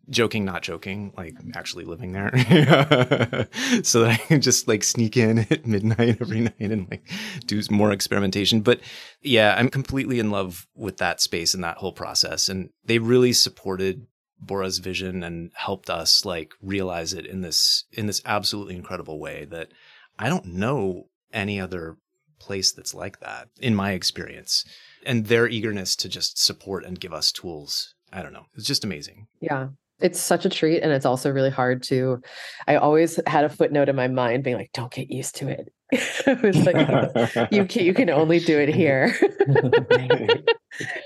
joking, 0.10 0.46
not 0.46 0.64
joking, 0.64 1.14
like 1.16 1.36
actually 1.56 1.86
living 1.86 2.12
there, 2.12 2.32
so 3.84 4.02
that 4.02 4.12
I 4.12 4.18
can 4.18 4.42
just 4.42 4.68
like 4.68 4.84
sneak 4.84 5.18
in 5.18 5.40
at 5.52 5.66
midnight 5.66 6.18
every 6.20 6.42
night 6.42 6.56
and 6.60 6.90
like 6.90 7.10
do 7.46 7.62
more 7.70 7.92
experimentation. 7.92 8.62
But 8.62 8.82
yeah, 9.22 9.56
I'm 9.58 9.70
completely 9.70 10.20
in 10.20 10.32
love 10.32 10.68
with 10.76 10.98
that 10.98 11.22
space 11.22 11.54
and 11.54 11.64
that 11.64 11.78
whole 11.78 11.94
process. 11.94 12.50
And 12.50 12.70
they 12.86 13.00
really 13.00 13.34
supported 13.34 14.08
Bora's 14.40 14.80
vision 14.80 15.24
and 15.24 15.52
helped 15.56 15.90
us 15.90 16.26
like 16.26 16.54
realize 16.62 17.14
it 17.14 17.26
in 17.26 17.42
this 17.42 17.86
in 17.92 18.06
this 18.06 18.22
absolutely 18.26 18.76
incredible 18.76 19.20
way 19.20 19.46
that 19.46 19.70
I 20.18 20.30
don't 20.30 20.46
know 20.46 21.08
any 21.34 21.60
other 21.60 21.98
place 22.40 22.72
that's 22.72 22.94
like 22.94 23.20
that 23.20 23.50
in 23.60 23.76
my 23.76 23.92
experience. 23.92 24.66
And 25.06 25.26
their 25.26 25.48
eagerness 25.48 25.96
to 25.98 26.10
just 26.10 26.44
support 26.44 26.86
and 26.86 27.00
give 27.00 27.14
us 27.14 27.32
tools 27.32 27.94
I 28.12 28.24
don't 28.24 28.34
know. 28.34 28.48
It's 28.56 28.66
just 28.66 28.84
amazing. 28.84 29.28
Yeah 29.40 29.68
it's 30.02 30.20
such 30.20 30.46
a 30.46 30.50
treat 30.50 30.82
and 30.82 30.92
it's 30.92 31.06
also 31.06 31.30
really 31.30 31.50
hard 31.50 31.84
to 31.84 32.22
i 32.68 32.76
always 32.76 33.20
had 33.28 33.44
a 33.44 33.50
footnote 33.50 33.90
in 33.90 33.96
my 33.96 34.08
mind 34.08 34.44
being 34.44 34.58
like 34.58 34.72
don't 34.74 34.92
get 34.92 35.10
used 35.12 35.36
to 35.36 35.48
it 35.48 35.72
it's 35.92 36.66
like 36.66 37.52
you 37.52 37.66
can, 37.66 37.86
you 37.86 37.94
can 37.94 38.10
only 38.10 38.40
do 38.40 38.58
it 38.58 38.74
here 38.74 39.14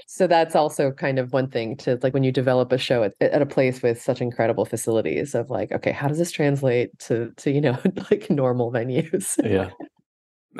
so 0.07 0.27
that's 0.27 0.55
also 0.55 0.91
kind 0.91 1.19
of 1.19 1.33
one 1.33 1.49
thing 1.49 1.75
to 1.77 1.99
like 2.03 2.13
when 2.13 2.23
you 2.23 2.31
develop 2.31 2.71
a 2.71 2.77
show 2.77 3.03
at, 3.03 3.13
at 3.21 3.41
a 3.41 3.45
place 3.45 3.81
with 3.81 4.01
such 4.01 4.21
incredible 4.21 4.65
facilities 4.65 5.35
of 5.35 5.49
like 5.49 5.71
okay 5.71 5.91
how 5.91 6.07
does 6.07 6.17
this 6.17 6.31
translate 6.31 6.97
to 6.99 7.31
to 7.37 7.51
you 7.51 7.61
know 7.61 7.77
like 8.11 8.29
normal 8.29 8.71
venues 8.71 9.35
yeah 9.43 9.69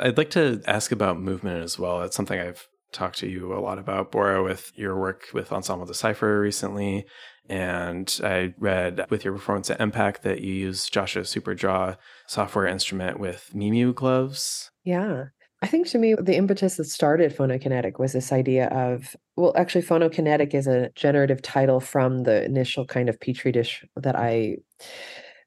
i'd 0.00 0.18
like 0.18 0.30
to 0.30 0.62
ask 0.66 0.92
about 0.92 1.20
movement 1.20 1.62
as 1.62 1.78
well 1.78 2.02
it's 2.02 2.16
something 2.16 2.40
i've 2.40 2.66
talked 2.92 3.18
to 3.18 3.28
you 3.28 3.52
a 3.52 3.58
lot 3.58 3.78
about 3.78 4.12
Bora 4.12 4.42
with 4.42 4.70
your 4.76 4.96
work 4.96 5.24
with 5.34 5.52
Ensemble 5.52 5.84
Decipher 5.84 6.40
recently 6.40 7.04
and 7.48 8.20
I 8.24 8.54
read 8.58 9.06
with 9.10 9.24
your 9.24 9.34
performance 9.34 9.70
at 9.70 9.78
EMPAC 9.78 10.22
that 10.22 10.40
you 10.40 10.54
use 10.54 10.88
Joshue 10.88 11.22
SuperDraw 11.22 11.96
software 12.26 12.66
instrument 12.66 13.20
with 13.20 13.50
Mimu 13.54 13.94
gloves. 13.94 14.70
Yeah. 14.82 15.24
I 15.64 15.66
think 15.66 15.86
to 15.88 15.98
me, 15.98 16.12
the 16.12 16.36
impetus 16.36 16.76
that 16.76 16.84
started 16.84 17.34
Phonokinetic 17.34 17.98
was 17.98 18.12
this 18.12 18.32
idea 18.32 18.66
of, 18.66 19.16
well, 19.36 19.54
actually, 19.56 19.80
Phonokinetic 19.80 20.52
is 20.52 20.66
a 20.66 20.90
generative 20.94 21.40
title 21.40 21.80
from 21.80 22.24
the 22.24 22.44
initial 22.44 22.84
kind 22.84 23.08
of 23.08 23.18
petri 23.18 23.50
dish 23.50 23.82
that 23.96 24.14
I 24.14 24.58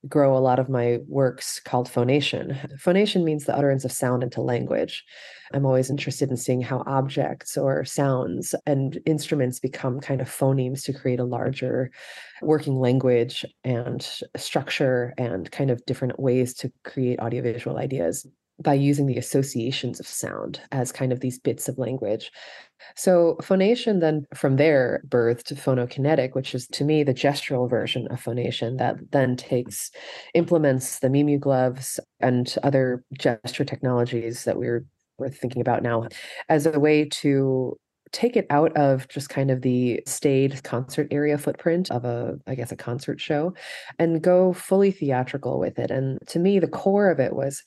grow 0.08 0.36
a 0.36 0.40
lot 0.40 0.58
of 0.58 0.70
my 0.70 0.98
works 1.08 1.60
called 1.60 1.88
phonation. 1.88 2.58
Phonation 2.80 3.24
means 3.24 3.46
the 3.46 3.56
utterance 3.56 3.86
of 3.86 3.92
sound 3.92 4.24
into 4.24 4.42
language. 4.42 5.04
I'm 5.54 5.68
always 5.68 5.92
interested 5.92 6.32
in 6.32 6.38
seeing 6.38 6.62
how 6.62 6.82
objects 6.88 7.56
or 7.56 7.86
sounds 7.86 8.56
and 8.66 8.98
instruments 9.06 9.60
become 9.60 10.00
kind 10.00 10.20
of 10.20 10.28
phonemes 10.28 10.84
to 10.86 10.94
create 10.94 11.20
a 11.20 11.26
larger 11.26 11.92
working 12.42 12.80
language 12.80 13.46
and 13.64 14.02
structure 14.36 15.14
and 15.20 15.52
kind 15.52 15.70
of 15.70 15.86
different 15.86 16.20
ways 16.20 16.56
to 16.56 16.72
create 16.84 17.20
audiovisual 17.20 17.78
ideas. 17.78 18.26
By 18.62 18.74
using 18.74 19.06
the 19.06 19.18
associations 19.18 20.00
of 20.00 20.08
sound 20.08 20.60
as 20.72 20.92
kind 20.92 21.12
of 21.12 21.20
these 21.20 21.40
bits 21.40 21.70
of 21.70 21.78
language. 21.78 22.32
So 22.96 23.38
phonation 23.42 24.00
then 24.00 24.26
from 24.34 24.56
there 24.56 25.02
birthed 25.08 25.54
phonokinetic, 25.54 26.34
which 26.34 26.56
is 26.56 26.68
to 26.68 26.84
me 26.84 27.04
the 27.04 27.14
gestural 27.14 27.70
version 27.70 28.08
of 28.10 28.20
phonation 28.20 28.78
that 28.78 29.12
then 29.12 29.36
takes 29.36 29.92
implements 30.34 31.00
the 31.00 31.08
Mimu 31.08 31.40
gloves 31.40 32.00
and 32.20 32.54
other 32.64 33.04
gesture 33.18 33.66
technologies 33.66 34.44
that 34.46 34.58
we're 34.58 34.86
we're 35.18 35.30
thinking 35.30 35.62
about 35.62 35.82
now 35.82 36.08
as 36.48 36.66
a 36.66 36.80
way 36.80 37.06
to 37.06 37.76
take 38.12 38.38
it 38.38 38.46
out 38.50 38.76
of 38.78 39.08
just 39.10 39.30
kind 39.30 39.52
of 39.52 39.62
the 39.62 40.02
stayed 40.06 40.64
concert 40.64 41.08
area 41.12 41.38
footprint 41.38 41.92
of 41.92 42.06
a 42.06 42.38
i 42.48 42.56
guess 42.56 42.72
a 42.72 42.76
concert 42.76 43.20
show 43.20 43.54
and 44.00 44.22
go 44.22 44.54
fully 44.54 44.92
theatrical 44.92 45.60
with 45.60 45.78
it 45.78 45.92
and 45.92 46.20
to 46.28 46.40
me 46.40 46.60
the 46.60 46.68
core 46.68 47.10
of 47.10 47.20
it 47.20 47.34
was 47.34 47.64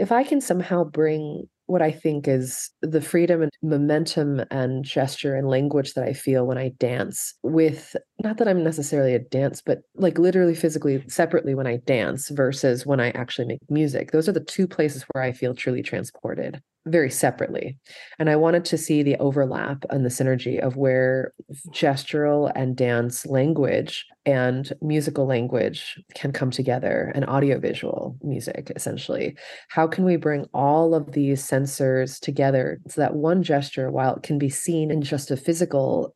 if 0.00 0.10
i 0.12 0.24
can 0.24 0.40
somehow 0.40 0.84
bring 0.84 1.46
what 1.70 1.80
I 1.80 1.92
think 1.92 2.26
is 2.26 2.68
the 2.82 3.00
freedom 3.00 3.42
and 3.42 3.52
momentum 3.62 4.42
and 4.50 4.84
gesture 4.84 5.36
and 5.36 5.48
language 5.48 5.94
that 5.94 6.02
I 6.04 6.12
feel 6.12 6.44
when 6.44 6.58
I 6.58 6.72
dance 6.80 7.34
with 7.44 7.94
not 8.24 8.38
that 8.38 8.48
I'm 8.48 8.64
necessarily 8.64 9.14
a 9.14 9.20
dance, 9.20 9.62
but 9.64 9.78
like 9.94 10.18
literally 10.18 10.56
physically 10.56 11.04
separately 11.06 11.54
when 11.54 11.68
I 11.68 11.76
dance 11.86 12.28
versus 12.30 12.84
when 12.84 12.98
I 12.98 13.10
actually 13.10 13.46
make 13.46 13.60
music. 13.70 14.10
Those 14.10 14.28
are 14.28 14.32
the 14.32 14.40
two 14.40 14.66
places 14.66 15.04
where 15.12 15.22
I 15.22 15.30
feel 15.30 15.54
truly 15.54 15.82
transported 15.82 16.60
very 16.86 17.10
separately. 17.10 17.78
And 18.18 18.30
I 18.30 18.36
wanted 18.36 18.64
to 18.66 18.78
see 18.78 19.02
the 19.02 19.16
overlap 19.16 19.84
and 19.90 20.04
the 20.04 20.08
synergy 20.08 20.58
of 20.58 20.76
where 20.76 21.32
gestural 21.70 22.50
and 22.54 22.76
dance 22.76 23.26
language 23.26 24.06
and 24.26 24.72
musical 24.80 25.26
language 25.26 25.98
can 26.14 26.32
come 26.32 26.50
together 26.50 27.12
and 27.14 27.24
audiovisual 27.26 28.16
music, 28.22 28.72
essentially. 28.76 29.36
How 29.68 29.86
can 29.86 30.04
we 30.04 30.16
bring 30.16 30.46
all 30.54 30.94
of 30.94 31.12
these 31.12 31.42
sensors 31.42 32.18
together 32.18 32.80
so 32.88 33.00
that 33.00 33.14
one 33.14 33.42
gesture, 33.42 33.90
while 33.90 34.16
it 34.16 34.22
can 34.22 34.38
be 34.38 34.50
seen 34.50 34.90
in 34.90 35.02
just 35.02 35.30
a 35.30 35.36
physical 35.36 36.14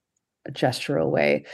gestural 0.51 1.11
way. 1.11 1.45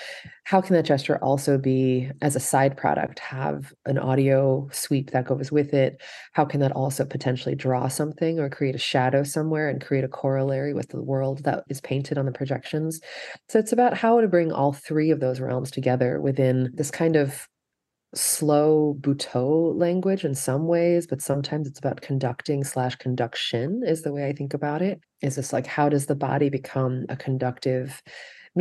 How 0.45 0.61
can 0.61 0.75
that 0.75 0.85
gesture 0.85 1.17
also 1.23 1.59
be 1.59 2.11
as 2.23 2.35
a 2.35 2.41
side 2.41 2.77
product 2.77 3.19
have 3.21 3.73
an 3.87 3.99
audio 3.99 4.69
sweep 4.73 5.11
that 5.11 5.27
goes 5.27 5.53
with 5.53 5.73
it? 5.75 6.01
How 6.33 6.45
can 6.45 6.61
that 6.61 6.73
also 6.73 7.05
potentially 7.05 7.55
draw 7.55 7.89
something 7.89 8.41
or 8.41 8.49
create 8.49 8.75
a 8.75 8.79
shadow 8.79 9.23
somewhere 9.23 9.69
and 9.69 9.85
create 9.85 10.05
a 10.05 10.09
corollary 10.09 10.75
with 10.75 10.89
the 10.89 11.03
world 11.03 11.45
that 11.45 11.65
is 11.69 11.81
painted 11.81 12.19
on 12.19 12.27
the 12.27 12.33
projections? 12.33 13.01
So 13.49 13.59
it's 13.59 13.73
about 13.73 13.97
how 13.97 14.21
to 14.21 14.29
bring 14.29 14.53
all 14.53 14.73
three 14.73 15.11
of 15.11 15.21
those 15.21 15.41
realms 15.41 15.71
together 15.71 16.21
within 16.21 16.71
this 16.75 16.91
kind 16.91 17.17
of 17.17 17.47
slow 18.15 18.97
Butoh 19.01 19.79
language 19.79 20.25
in 20.25 20.35
some 20.35 20.67
ways, 20.67 21.07
but 21.07 21.23
sometimes 21.23 21.69
it's 21.69 21.79
about 21.79 22.01
conducting 22.01 22.65
slash 22.65 22.97
conduction 22.97 23.83
is 23.87 24.03
the 24.03 24.13
way 24.13 24.27
I 24.27 24.33
think 24.33 24.53
about 24.53 24.83
it. 24.83 25.01
Is 25.23 25.37
this 25.37 25.53
like 25.53 25.67
how 25.67 25.89
does 25.89 26.07
the 26.07 26.17
body 26.17 26.49
become 26.49 27.07
a 27.09 27.17
conductive 27.17 28.03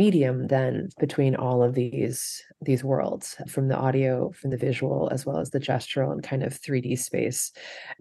medium 0.00 0.46
then 0.46 0.88
between 0.98 1.34
all 1.36 1.62
of 1.62 1.74
these 1.74 2.42
these 2.62 2.82
worlds 2.82 3.36
from 3.46 3.68
the 3.68 3.76
audio 3.76 4.30
from 4.32 4.48
the 4.50 4.56
visual 4.56 5.10
as 5.12 5.26
well 5.26 5.38
as 5.38 5.50
the 5.50 5.60
gestural 5.60 6.10
and 6.12 6.22
kind 6.22 6.42
of 6.42 6.58
3d 6.58 6.98
space. 6.98 7.52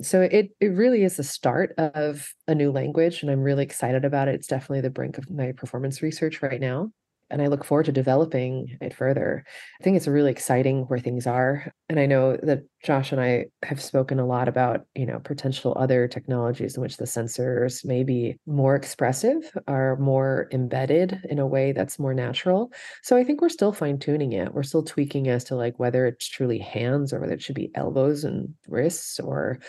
So 0.01 0.21
it 0.21 0.45
it 0.61 0.71
really 0.83 1.03
is 1.03 1.17
the 1.17 1.23
start 1.37 1.73
of 1.77 2.33
a 2.47 2.55
new 2.55 2.71
language 2.71 3.21
and 3.21 3.29
i'm 3.29 3.43
really 3.49 3.63
excited 3.63 4.05
about 4.05 4.29
it. 4.29 4.35
It's 4.35 4.47
definitely 4.47 4.81
the 4.81 4.97
brink 4.97 5.17
of 5.17 5.29
my 5.29 5.51
performance 5.51 6.01
research 6.01 6.41
right 6.41 6.61
now 6.61 6.91
and 7.29 7.41
I 7.41 7.47
look 7.47 7.63
forward 7.63 7.85
to 7.85 7.91
developing 7.91 8.77
it 8.81 8.93
further. 8.93 9.43
I 9.79 9.83
think 9.83 9.97
it's 9.97 10.07
really 10.07 10.31
exciting 10.31 10.83
where 10.83 10.99
things 10.99 11.27
are. 11.27 11.71
And 11.87 11.99
I 11.99 12.05
know 12.05 12.37
that 12.43 12.63
Josh 12.83 13.11
and 13.11 13.21
I 13.21 13.47
have 13.63 13.81
spoken 13.81 14.19
a 14.19 14.25
lot 14.25 14.47
about, 14.47 14.85
you 14.95 15.05
know, 15.05 15.19
potential 15.19 15.73
other 15.77 16.07
technologies 16.07 16.75
in 16.75 16.81
which 16.81 16.97
the 16.97 17.05
sensors 17.05 17.85
may 17.85 18.03
be 18.03 18.37
more 18.45 18.75
expressive 18.75 19.51
are 19.67 19.97
more 19.97 20.47
embedded 20.51 21.21
in 21.29 21.39
a 21.39 21.47
way 21.47 21.71
that's 21.71 21.99
more 21.99 22.13
natural. 22.13 22.71
So 23.03 23.17
I 23.17 23.23
think 23.23 23.41
we're 23.41 23.49
still 23.49 23.73
fine 23.73 23.99
tuning 23.99 24.33
it. 24.33 24.53
We're 24.53 24.63
still 24.63 24.83
tweaking 24.83 25.27
as 25.27 25.43
to 25.45 25.55
like 25.55 25.77
whether 25.77 26.05
it's 26.05 26.27
truly 26.27 26.59
hands 26.59 27.11
or 27.11 27.19
whether 27.19 27.33
it 27.33 27.41
should 27.41 27.55
be 27.55 27.71
elbows 27.75 28.23
and 28.23 28.53
wrists 28.67 29.19
or, 29.19 29.59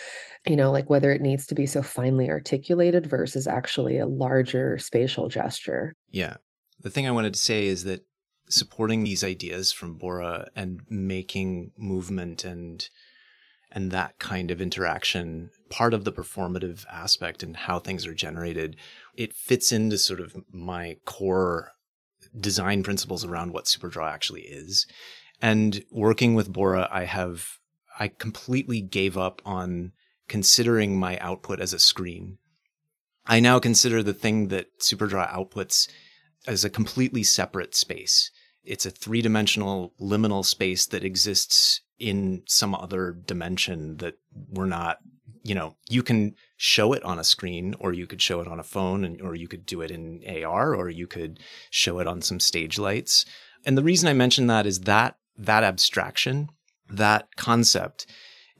you 0.47 0.57
know, 0.57 0.71
like 0.71 0.89
whether 0.89 1.11
it 1.13 1.21
needs 1.21 1.47
to 1.47 1.55
be 1.55 1.67
so 1.67 1.83
finely 1.83 2.31
articulated 2.31 3.07
versus 3.07 3.47
actually 3.47 3.99
a 3.99 4.07
larger 4.07 4.79
spatial 4.79 5.29
gesture. 5.29 5.95
Yeah 6.11 6.37
the 6.83 6.91
thing 6.91 7.07
I 7.07 7.13
wanted 7.13 7.35
to 7.35 7.41
say 7.41 7.67
is 7.67 7.85
that 7.85 8.05
supporting 8.49 9.05
these 9.05 9.23
ideas 9.23 9.73
from 9.73 9.95
Bora 9.95 10.49
and 10.57 10.81
making 10.89 11.73
movement 11.77 12.45
and 12.45 12.89
and 13.73 13.93
that 13.93 14.19
kind 14.19 14.51
of 14.51 14.61
interaction 14.61 15.51
part 15.69 15.95
of 15.95 16.05
the 16.05 16.13
performative 16.13 16.85
aspect 16.91 17.45
and 17.45 17.57
how 17.57 17.79
things 17.79 18.05
are 18.05 18.15
generated 18.15 18.75
it 19.17 19.33
fits 19.33 19.71
into 19.71 19.97
sort 19.97 20.19
of 20.19 20.35
my 20.53 20.97
core 21.05 21.71
design 22.39 22.83
principles 22.83 23.25
around 23.25 23.53
what 23.53 23.67
superdraw 23.67 24.11
actually 24.11 24.43
is. 24.43 24.87
And 25.41 25.85
working 25.91 26.35
with 26.35 26.53
bora 26.53 26.89
i 26.91 27.05
have 27.05 27.59
i 27.99 28.09
completely 28.09 28.81
gave 28.81 29.17
up 29.17 29.41
on 29.45 29.93
considering 30.31 30.97
my 30.97 31.19
output 31.19 31.59
as 31.59 31.73
a 31.73 31.79
screen. 31.79 32.39
I 33.27 33.41
now 33.41 33.59
consider 33.59 34.01
the 34.01 34.15
thing 34.15 34.47
that 34.49 34.79
superdraw 34.79 35.29
outputs 35.29 35.89
as 36.47 36.65
a 36.65 36.71
completely 36.71 37.23
separate 37.23 37.75
space. 37.75 38.31
It's 38.65 38.87
a 38.87 38.91
three 38.91 39.23
dimensional 39.23 39.95
liminal 40.01 40.45
space 40.45 40.87
that 40.87 41.05
exists 41.05 41.81
in 41.99 42.43
some 42.47 42.75
other 42.75 43.13
dimension 43.13 43.99
that 43.99 44.15
we're 44.49 44.67
not, 44.67 44.99
you 45.43 45.55
know, 45.55 45.77
you 45.89 46.03
can 46.03 46.35
show 46.57 46.93
it 46.93 47.03
on 47.05 47.19
a 47.19 47.25
screen 47.25 47.75
or 47.79 47.93
you 47.93 48.07
could 48.07 48.23
show 48.23 48.41
it 48.41 48.49
on 48.49 48.59
a 48.59 48.65
phone 48.65 49.05
and, 49.05 49.21
or 49.21 49.35
you 49.35 49.49
could 49.49 49.67
do 49.67 49.81
it 49.81 49.91
in 49.91 50.23
AR 50.45 50.75
or 50.75 50.89
you 50.89 51.07
could 51.07 51.39
show 51.71 51.99
it 51.99 52.07
on 52.07 52.23
some 52.23 52.41
stage 52.41 52.79
lights. 52.79 53.25
And 53.65 53.77
the 53.77 53.83
reason 53.83 54.09
I 54.09 54.15
mention 54.15 54.47
that 54.47 54.67
is 54.67 54.81
that 54.81 55.17
that 55.37 55.65
abstraction, 55.65 56.49
that 56.89 57.37
concept 57.37 58.07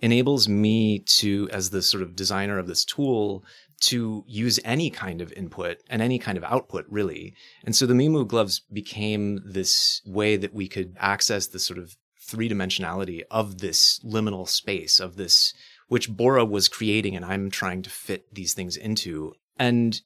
enables 0.01 0.49
me 0.49 1.01
to, 1.01 1.49
as 1.53 1.71
the 1.71 1.83
sort 1.83 2.03
of 2.03 2.17
designer 2.17 2.59
of 2.59 2.67
this 2.67 2.85
tool, 2.85 3.45
to 3.81 4.25
use 4.27 4.61
any 4.65 4.91
kind 4.91 5.21
of 5.21 5.33
input 5.33 5.79
and 5.89 6.03
any 6.03 6.19
kind 6.19 6.37
of 6.37 6.45
output, 6.45 6.85
really. 6.89 7.35
And 7.65 7.75
so 7.75 7.87
the 7.87 7.95
Mimu 7.95 8.29
gloves 8.29 8.61
became 8.73 9.41
this 9.45 10.03
way 10.07 10.37
that 10.37 10.55
we 10.55 10.69
could 10.69 10.97
access 10.99 11.47
the 11.47 11.59
sort 11.59 11.79
of 11.79 11.97
three 12.21 12.49
dimensionality 12.49 13.23
of 13.31 13.59
this 13.59 13.99
liminal 14.05 14.49
space, 14.49 15.01
of 15.01 15.17
this, 15.17 15.55
which 15.89 16.11
Bora 16.11 16.45
was 16.45 16.69
creating, 16.69 17.17
and 17.17 17.25
I'm 17.25 17.51
trying 17.51 17.83
to 17.83 17.91
fit 17.91 18.33
these 18.33 18.55
things 18.55 18.77
into. 18.77 19.35
And 19.59 20.01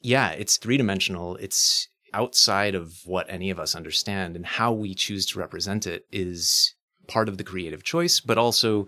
yeah, 0.00 0.30
it's 0.30 0.56
three 0.56 0.76
dimensional. 0.76 1.36
It's 1.36 1.88
outside 2.14 2.74
of 2.74 3.00
what 3.04 3.26
any 3.28 3.50
of 3.50 3.60
us 3.60 3.74
understand, 3.74 4.36
and 4.36 4.46
how 4.46 4.72
we 4.72 4.94
choose 4.94 5.26
to 5.26 5.38
represent 5.38 5.86
it 5.86 6.06
is 6.10 6.74
part 7.06 7.28
of 7.28 7.36
the 7.36 7.44
creative 7.44 7.84
choice, 7.84 8.20
but 8.20 8.38
also 8.38 8.86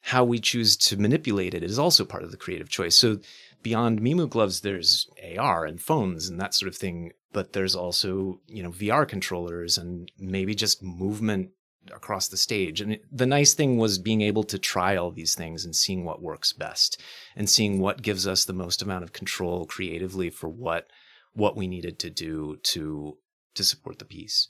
how 0.00 0.24
we 0.24 0.38
choose 0.38 0.76
to 0.76 0.96
manipulate 0.96 1.54
it 1.54 1.62
is 1.62 1.78
also 1.78 2.04
part 2.04 2.22
of 2.22 2.30
the 2.30 2.36
creative 2.36 2.68
choice. 2.68 2.96
So 2.96 3.18
beyond 3.62 4.00
Mimu 4.00 4.28
gloves, 4.28 4.60
there's 4.60 5.08
AR 5.36 5.64
and 5.64 5.80
phones 5.80 6.28
and 6.28 6.40
that 6.40 6.54
sort 6.54 6.68
of 6.68 6.76
thing. 6.76 7.12
But 7.32 7.52
there's 7.52 7.74
also, 7.74 8.40
you 8.46 8.62
know, 8.62 8.70
VR 8.70 9.06
controllers 9.06 9.76
and 9.76 10.10
maybe 10.18 10.54
just 10.54 10.82
movement 10.82 11.50
across 11.94 12.28
the 12.28 12.36
stage. 12.36 12.80
And 12.80 12.98
the 13.10 13.26
nice 13.26 13.54
thing 13.54 13.76
was 13.76 13.98
being 13.98 14.20
able 14.22 14.44
to 14.44 14.58
try 14.58 14.96
all 14.96 15.10
these 15.10 15.34
things 15.34 15.64
and 15.64 15.74
seeing 15.74 16.04
what 16.04 16.22
works 16.22 16.52
best 16.52 17.00
and 17.36 17.48
seeing 17.48 17.80
what 17.80 18.02
gives 18.02 18.26
us 18.26 18.44
the 18.44 18.52
most 18.52 18.82
amount 18.82 19.04
of 19.04 19.12
control 19.12 19.66
creatively 19.66 20.30
for 20.30 20.48
what 20.48 20.86
what 21.34 21.56
we 21.56 21.66
needed 21.66 21.98
to 22.00 22.10
do 22.10 22.56
to 22.62 23.18
to 23.54 23.64
support 23.64 23.98
the 23.98 24.04
piece. 24.04 24.48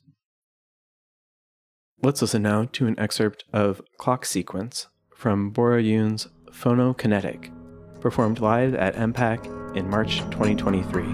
Let's 2.03 2.23
listen 2.23 2.43
now 2.43 2.69
to 2.73 2.87
an 2.87 2.99
excerpt 2.99 3.45
of 3.53 3.83
Clock 3.99 4.25
Sequence 4.25 4.87
from 5.15 5.51
Bora 5.51 5.83
Yoon's 5.83 6.29
Phonokinetic 6.53 7.53
performed 8.01 8.41
live 8.41 8.75
at 8.75 8.95
EMPAC 8.95 9.77
in 9.77 9.89
March 9.89 10.19
2023. 10.31 11.05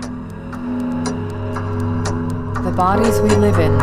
The 2.64 2.74
bodies 2.76 3.20
we 3.20 3.30
live 3.36 3.58
in 3.58 3.78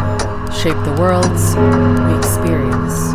shape 0.52 0.78
the 0.84 0.96
worlds 1.00 1.56
we 1.56 2.18
experience. 2.18 3.14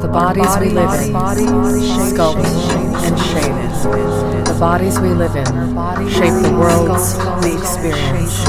The 0.00 0.08
bodies 0.08 0.56
we 0.60 0.70
live 0.70 0.92
in 1.00 1.12
sculpt 2.12 2.44
and 3.04 3.18
shape. 3.18 3.44
it. 3.44 4.44
The 4.46 4.56
bodies 4.60 5.00
we 5.00 5.08
live 5.08 5.36
in 5.36 5.46
shape 6.10 6.42
the 6.42 6.56
worlds 6.58 7.16
we 7.44 7.54
experience. 7.56 8.44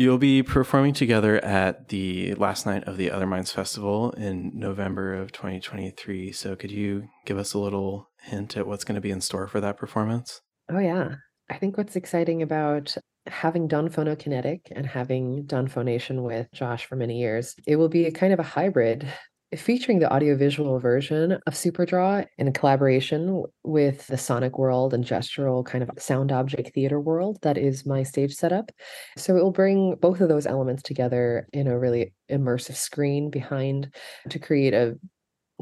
You'll 0.00 0.16
be 0.16 0.44
performing 0.44 0.94
together 0.94 1.44
at 1.44 1.88
the 1.88 2.32
last 2.34 2.66
night 2.66 2.84
of 2.84 2.96
the 2.96 3.10
Other 3.10 3.26
Minds 3.26 3.50
Festival 3.50 4.12
in 4.12 4.52
November 4.54 5.12
of 5.12 5.32
2023. 5.32 6.30
So, 6.30 6.54
could 6.54 6.70
you 6.70 7.08
give 7.26 7.36
us 7.36 7.52
a 7.52 7.58
little 7.58 8.08
hint 8.22 8.56
at 8.56 8.68
what's 8.68 8.84
going 8.84 8.94
to 8.94 9.00
be 9.00 9.10
in 9.10 9.20
store 9.20 9.48
for 9.48 9.60
that 9.60 9.76
performance? 9.76 10.40
Oh, 10.70 10.78
yeah. 10.78 11.16
I 11.50 11.58
think 11.58 11.76
what's 11.76 11.96
exciting 11.96 12.42
about 12.42 12.96
having 13.28 13.68
done 13.68 13.88
Phonokinetic 13.88 14.60
and 14.72 14.86
having 14.86 15.44
done 15.46 15.68
Phonation 15.68 16.22
with 16.22 16.50
Josh 16.52 16.86
for 16.86 16.96
many 16.96 17.18
years, 17.18 17.54
it 17.66 17.76
will 17.76 17.88
be 17.88 18.06
a 18.06 18.12
kind 18.12 18.32
of 18.32 18.38
a 18.38 18.44
hybrid 18.44 19.10
featuring 19.56 19.98
the 19.98 20.12
audiovisual 20.12 20.78
version 20.78 21.32
of 21.32 21.54
Superdraw 21.54 22.26
in 22.36 22.52
collaboration 22.52 23.44
with 23.64 24.06
the 24.08 24.18
sonic 24.18 24.58
world 24.58 24.92
and 24.92 25.04
gestural 25.04 25.64
kind 25.64 25.82
of 25.82 25.90
sound 25.98 26.32
object 26.32 26.74
theater 26.74 27.00
world 27.00 27.38
that 27.42 27.56
is 27.56 27.86
my 27.86 28.02
stage 28.02 28.34
setup. 28.34 28.70
So 29.16 29.36
it 29.36 29.42
will 29.42 29.50
bring 29.50 29.96
both 29.96 30.20
of 30.20 30.28
those 30.28 30.46
elements 30.46 30.82
together 30.82 31.48
in 31.52 31.66
a 31.66 31.78
really 31.78 32.12
immersive 32.30 32.76
screen 32.76 33.30
behind 33.30 33.94
to 34.28 34.38
create 34.38 34.74
a 34.74 34.98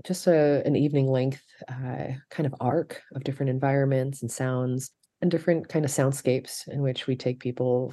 just 0.04 0.26
a 0.26 0.62
an 0.66 0.76
evening 0.76 1.06
length 1.06 1.42
uh, 1.68 2.08
kind 2.30 2.46
of 2.46 2.54
arc 2.60 3.00
of 3.14 3.24
different 3.24 3.50
environments 3.50 4.20
and 4.20 4.30
sounds 4.30 4.90
and 5.26 5.30
different 5.32 5.68
kind 5.68 5.84
of 5.84 5.90
soundscapes 5.90 6.68
in 6.68 6.82
which 6.82 7.08
we 7.08 7.16
take 7.16 7.40
people 7.40 7.92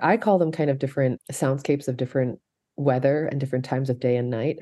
I 0.00 0.16
call 0.16 0.38
them 0.38 0.52
kind 0.52 0.70
of 0.70 0.78
different 0.78 1.20
soundscapes 1.32 1.88
of 1.88 1.96
different 1.96 2.38
weather 2.76 3.26
and 3.26 3.40
different 3.40 3.64
times 3.64 3.90
of 3.90 3.98
day 3.98 4.16
and 4.16 4.30
night. 4.30 4.58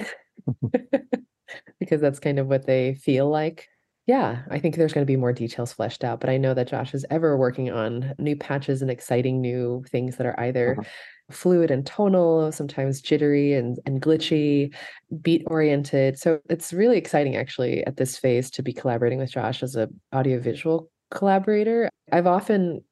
because 1.81 2.01
that's 2.01 2.19
kind 2.19 2.39
of 2.39 2.47
what 2.47 2.67
they 2.67 2.95
feel 2.95 3.29
like. 3.29 3.69
Yeah, 4.07 4.43
I 4.51 4.61
think 4.61 4.77
there's 4.77 4.93
going 4.93 5.05
to 5.05 5.11
be 5.11 5.17
more 5.17 5.33
details 5.33 5.73
fleshed 5.73 6.05
out, 6.05 6.21
but 6.21 6.31
I 6.31 6.37
know 6.37 6.55
that 6.55 6.69
Josh 6.69 6.95
is 6.95 7.05
ever 7.11 7.37
working 7.37 7.73
on 7.73 8.15
new 8.19 8.37
patches 8.37 8.81
and 8.81 8.91
exciting 8.91 9.41
new 9.41 9.85
things 9.91 10.17
that 10.17 10.27
are 10.27 10.39
either 10.39 10.77
uh-huh. 10.79 10.89
fluid 11.33 11.73
and 11.73 11.85
tonal, 11.85 12.53
sometimes 12.53 13.01
jittery 13.01 13.55
and, 13.55 13.81
and 13.85 14.01
glitchy, 14.01 14.73
beat 15.23 15.43
oriented. 15.49 16.19
So 16.21 16.39
it's 16.49 16.73
really 16.73 16.99
exciting 16.99 17.37
actually 17.37 17.85
at 17.85 17.97
this 17.97 18.17
phase 18.17 18.49
to 18.53 18.63
be 18.63 18.73
collaborating 18.73 19.19
with 19.19 19.33
Josh 19.33 19.65
as 19.65 19.75
a 19.75 19.89
audiovisual 20.15 20.89
collaborator. 21.11 21.91
I've 22.11 22.27
often 22.27 22.83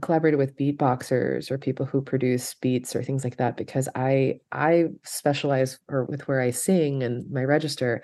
collaborated 0.00 0.38
with 0.38 0.56
beatboxers 0.56 1.50
or 1.50 1.58
people 1.58 1.86
who 1.86 2.02
produce 2.02 2.54
beats 2.54 2.96
or 2.96 3.02
things 3.02 3.22
like 3.22 3.36
that 3.36 3.56
because 3.56 3.88
I 3.94 4.40
I 4.50 4.86
specialize 5.04 5.78
or 5.88 6.04
with 6.04 6.26
where 6.26 6.40
I 6.40 6.50
sing 6.50 7.04
and 7.04 7.30
my 7.30 7.44
register 7.44 8.02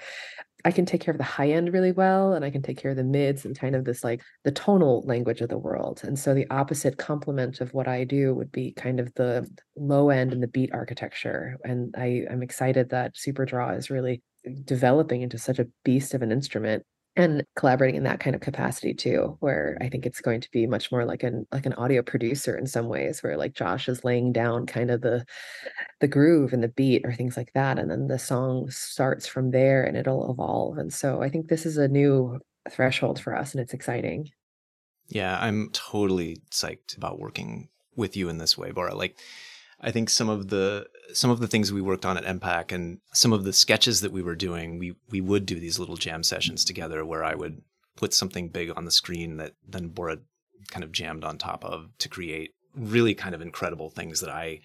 I 0.64 0.70
can 0.70 0.86
take 0.86 1.00
care 1.00 1.12
of 1.12 1.18
the 1.18 1.24
high 1.24 1.50
end 1.50 1.72
really 1.72 1.92
well 1.92 2.34
and 2.34 2.44
I 2.44 2.50
can 2.50 2.62
take 2.62 2.78
care 2.78 2.92
of 2.92 2.96
the 2.96 3.04
mids 3.04 3.44
and 3.44 3.58
kind 3.58 3.74
of 3.74 3.84
this 3.84 4.04
like 4.04 4.22
the 4.44 4.52
tonal 4.52 5.02
language 5.06 5.40
of 5.40 5.48
the 5.48 5.58
world. 5.58 6.00
And 6.04 6.16
so 6.16 6.34
the 6.34 6.48
opposite 6.50 6.98
complement 6.98 7.60
of 7.60 7.74
what 7.74 7.88
I 7.88 8.04
do 8.04 8.32
would 8.34 8.52
be 8.52 8.72
kind 8.72 9.00
of 9.00 9.12
the 9.14 9.48
low 9.76 10.10
end 10.10 10.32
and 10.32 10.42
the 10.42 10.46
beat 10.46 10.72
architecture. 10.72 11.58
And 11.64 11.94
I, 11.98 12.26
I'm 12.30 12.42
excited 12.42 12.90
that 12.90 13.16
Superdraw 13.16 13.76
is 13.76 13.90
really 13.90 14.22
developing 14.64 15.22
into 15.22 15.38
such 15.38 15.58
a 15.58 15.66
beast 15.84 16.14
of 16.14 16.22
an 16.22 16.30
instrument 16.30 16.84
and 17.14 17.44
collaborating 17.56 17.96
in 17.96 18.04
that 18.04 18.20
kind 18.20 18.34
of 18.34 18.40
capacity 18.40 18.94
too 18.94 19.36
where 19.40 19.76
i 19.80 19.84
mm-hmm. 19.84 19.90
think 19.90 20.06
it's 20.06 20.20
going 20.20 20.40
to 20.40 20.50
be 20.50 20.66
much 20.66 20.90
more 20.90 21.04
like 21.04 21.22
an 21.22 21.46
like 21.52 21.66
an 21.66 21.74
audio 21.74 22.02
producer 22.02 22.56
in 22.56 22.66
some 22.66 22.88
ways 22.88 23.22
where 23.22 23.36
like 23.36 23.54
josh 23.54 23.88
is 23.88 24.04
laying 24.04 24.32
down 24.32 24.66
kind 24.66 24.90
of 24.90 25.00
the 25.02 25.24
the 26.00 26.08
groove 26.08 26.52
and 26.52 26.62
the 26.62 26.68
beat 26.68 27.02
or 27.04 27.12
things 27.12 27.36
like 27.36 27.52
that 27.54 27.78
and 27.78 27.90
then 27.90 28.08
the 28.08 28.18
song 28.18 28.68
starts 28.70 29.26
from 29.26 29.50
there 29.50 29.84
and 29.84 29.96
it'll 29.96 30.30
evolve 30.30 30.78
and 30.78 30.92
so 30.92 31.22
i 31.22 31.28
think 31.28 31.48
this 31.48 31.66
is 31.66 31.76
a 31.76 31.88
new 31.88 32.38
threshold 32.70 33.20
for 33.20 33.36
us 33.36 33.52
and 33.52 33.60
it's 33.60 33.74
exciting. 33.74 34.30
Yeah 35.08 35.36
i'm 35.40 35.68
totally 35.72 36.38
psyched 36.50 36.96
about 36.96 37.18
working 37.18 37.68
with 37.96 38.16
you 38.16 38.28
in 38.28 38.38
this 38.38 38.56
way 38.56 38.70
bora 38.70 38.94
like 38.94 39.18
I 39.82 39.90
think 39.90 40.08
some 40.08 40.28
of 40.28 40.48
the 40.48 40.86
some 41.12 41.30
of 41.30 41.40
the 41.40 41.48
things 41.48 41.72
we 41.72 41.82
worked 41.82 42.06
on 42.06 42.16
at 42.16 42.24
EMPAC 42.24 42.72
and 42.72 42.98
some 43.12 43.32
of 43.32 43.44
the 43.44 43.52
sketches 43.52 44.00
that 44.00 44.12
we 44.12 44.22
were 44.22 44.36
doing, 44.36 44.78
we 44.78 44.94
we 45.10 45.20
would 45.20 45.44
do 45.46 45.58
these 45.58 45.78
little 45.78 45.96
jam 45.96 46.22
sessions 46.22 46.64
together 46.64 47.04
where 47.04 47.24
I 47.24 47.34
would 47.34 47.62
put 47.96 48.14
something 48.14 48.48
big 48.48 48.70
on 48.76 48.84
the 48.84 48.90
screen 48.90 49.36
that 49.36 49.52
then 49.66 49.88
Bora 49.88 50.18
kind 50.70 50.84
of 50.84 50.92
jammed 50.92 51.24
on 51.24 51.36
top 51.36 51.64
of 51.64 51.88
to 51.98 52.08
create 52.08 52.52
really 52.74 53.14
kind 53.14 53.34
of 53.34 53.42
incredible 53.42 53.90
things 53.90 54.20
that 54.20 54.30
I 54.30 54.60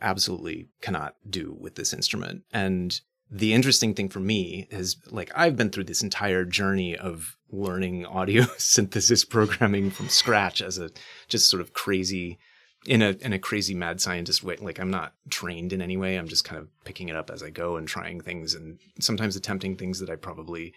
absolutely 0.00 0.68
cannot 0.80 1.14
do 1.28 1.56
with 1.60 1.76
this 1.76 1.92
instrument. 1.92 2.42
And 2.52 3.00
the 3.30 3.54
interesting 3.54 3.94
thing 3.94 4.08
for 4.08 4.20
me 4.20 4.66
is 4.70 4.96
like 5.10 5.30
I've 5.34 5.56
been 5.56 5.70
through 5.70 5.84
this 5.84 6.02
entire 6.02 6.44
journey 6.44 6.96
of 6.96 7.36
learning 7.50 8.06
audio 8.06 8.44
synthesis 8.56 9.24
programming 9.24 9.90
from 9.90 10.08
scratch 10.08 10.62
as 10.62 10.78
a 10.78 10.90
just 11.28 11.48
sort 11.48 11.60
of 11.60 11.72
crazy 11.72 12.38
in 12.86 13.02
a 13.02 13.10
in 13.20 13.32
a 13.32 13.38
crazy 13.38 13.74
mad 13.74 14.00
scientist 14.00 14.42
way. 14.42 14.56
Like 14.56 14.80
I'm 14.80 14.90
not 14.90 15.14
trained 15.30 15.72
in 15.72 15.82
any 15.82 15.96
way. 15.96 16.16
I'm 16.16 16.28
just 16.28 16.44
kind 16.44 16.60
of 16.60 16.68
picking 16.84 17.08
it 17.08 17.16
up 17.16 17.30
as 17.30 17.42
I 17.42 17.50
go 17.50 17.76
and 17.76 17.86
trying 17.86 18.20
things 18.20 18.54
and 18.54 18.78
sometimes 19.00 19.36
attempting 19.36 19.76
things 19.76 20.00
that 20.00 20.10
I 20.10 20.16
probably 20.16 20.74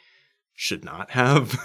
should 0.55 0.85
not 0.85 1.11
have. 1.11 1.57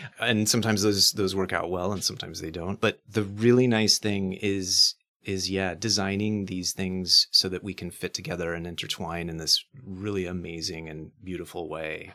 and 0.20 0.48
sometimes 0.48 0.82
those 0.82 1.12
those 1.12 1.34
work 1.34 1.52
out 1.52 1.70
well 1.70 1.92
and 1.92 2.02
sometimes 2.02 2.40
they 2.40 2.50
don't. 2.50 2.80
But 2.80 3.00
the 3.08 3.24
really 3.24 3.66
nice 3.66 3.98
thing 3.98 4.32
is 4.34 4.94
is 5.22 5.50
yeah, 5.50 5.74
designing 5.74 6.46
these 6.46 6.72
things 6.72 7.28
so 7.30 7.48
that 7.48 7.62
we 7.62 7.74
can 7.74 7.90
fit 7.90 8.12
together 8.12 8.54
and 8.54 8.66
intertwine 8.66 9.28
in 9.28 9.36
this 9.36 9.64
really 9.84 10.26
amazing 10.26 10.88
and 10.88 11.12
beautiful 11.22 11.68
way. 11.68 12.12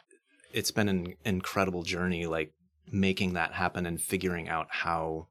It's 0.52 0.72
been 0.72 0.90
an 0.90 1.16
incredible 1.24 1.84
journey 1.84 2.26
like 2.26 2.54
making 2.92 3.34
that 3.34 3.54
happen 3.54 3.86
and 3.86 4.02
figuring 4.02 4.50
out 4.50 4.68
how 4.70 5.28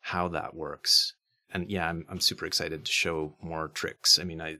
how 0.00 0.28
that 0.28 0.54
works 0.54 1.14
and 1.52 1.70
yeah, 1.70 1.88
I'm 1.88 2.04
I'm 2.08 2.20
super 2.20 2.46
excited 2.46 2.84
to 2.84 2.92
show 2.92 3.34
more 3.40 3.68
tricks. 3.68 4.18
I 4.18 4.24
mean, 4.24 4.40
I 4.40 4.58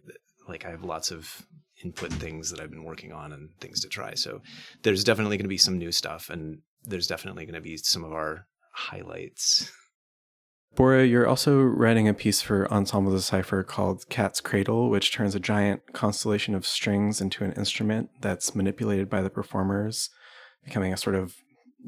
like 0.48 0.64
I 0.64 0.70
have 0.70 0.84
lots 0.84 1.10
of 1.10 1.46
input 1.84 2.12
things 2.12 2.50
that 2.50 2.60
I've 2.60 2.70
been 2.70 2.84
working 2.84 3.12
on 3.12 3.32
and 3.32 3.50
things 3.60 3.80
to 3.80 3.88
try. 3.88 4.14
So 4.14 4.40
there's 4.82 5.04
definitely 5.04 5.36
going 5.36 5.44
to 5.44 5.48
be 5.48 5.58
some 5.58 5.78
new 5.78 5.92
stuff, 5.92 6.30
and 6.30 6.58
there's 6.84 7.06
definitely 7.06 7.44
going 7.44 7.54
to 7.54 7.60
be 7.60 7.76
some 7.76 8.04
of 8.04 8.12
our 8.12 8.46
highlights. 8.72 9.70
Bora, 10.74 11.04
you're 11.04 11.26
also 11.26 11.62
writing 11.62 12.08
a 12.08 12.14
piece 12.14 12.42
for 12.42 12.70
Ensemble 12.72 13.10
Decipher 13.10 13.64
called 13.64 14.08
Cat's 14.08 14.40
Cradle, 14.40 14.90
which 14.90 15.12
turns 15.12 15.34
a 15.34 15.40
giant 15.40 15.92
constellation 15.92 16.54
of 16.54 16.66
strings 16.66 17.20
into 17.20 17.42
an 17.42 17.52
instrument 17.52 18.10
that's 18.20 18.54
manipulated 18.54 19.08
by 19.08 19.22
the 19.22 19.30
performers, 19.30 20.10
becoming 20.64 20.92
a 20.92 20.96
sort 20.96 21.16
of 21.16 21.34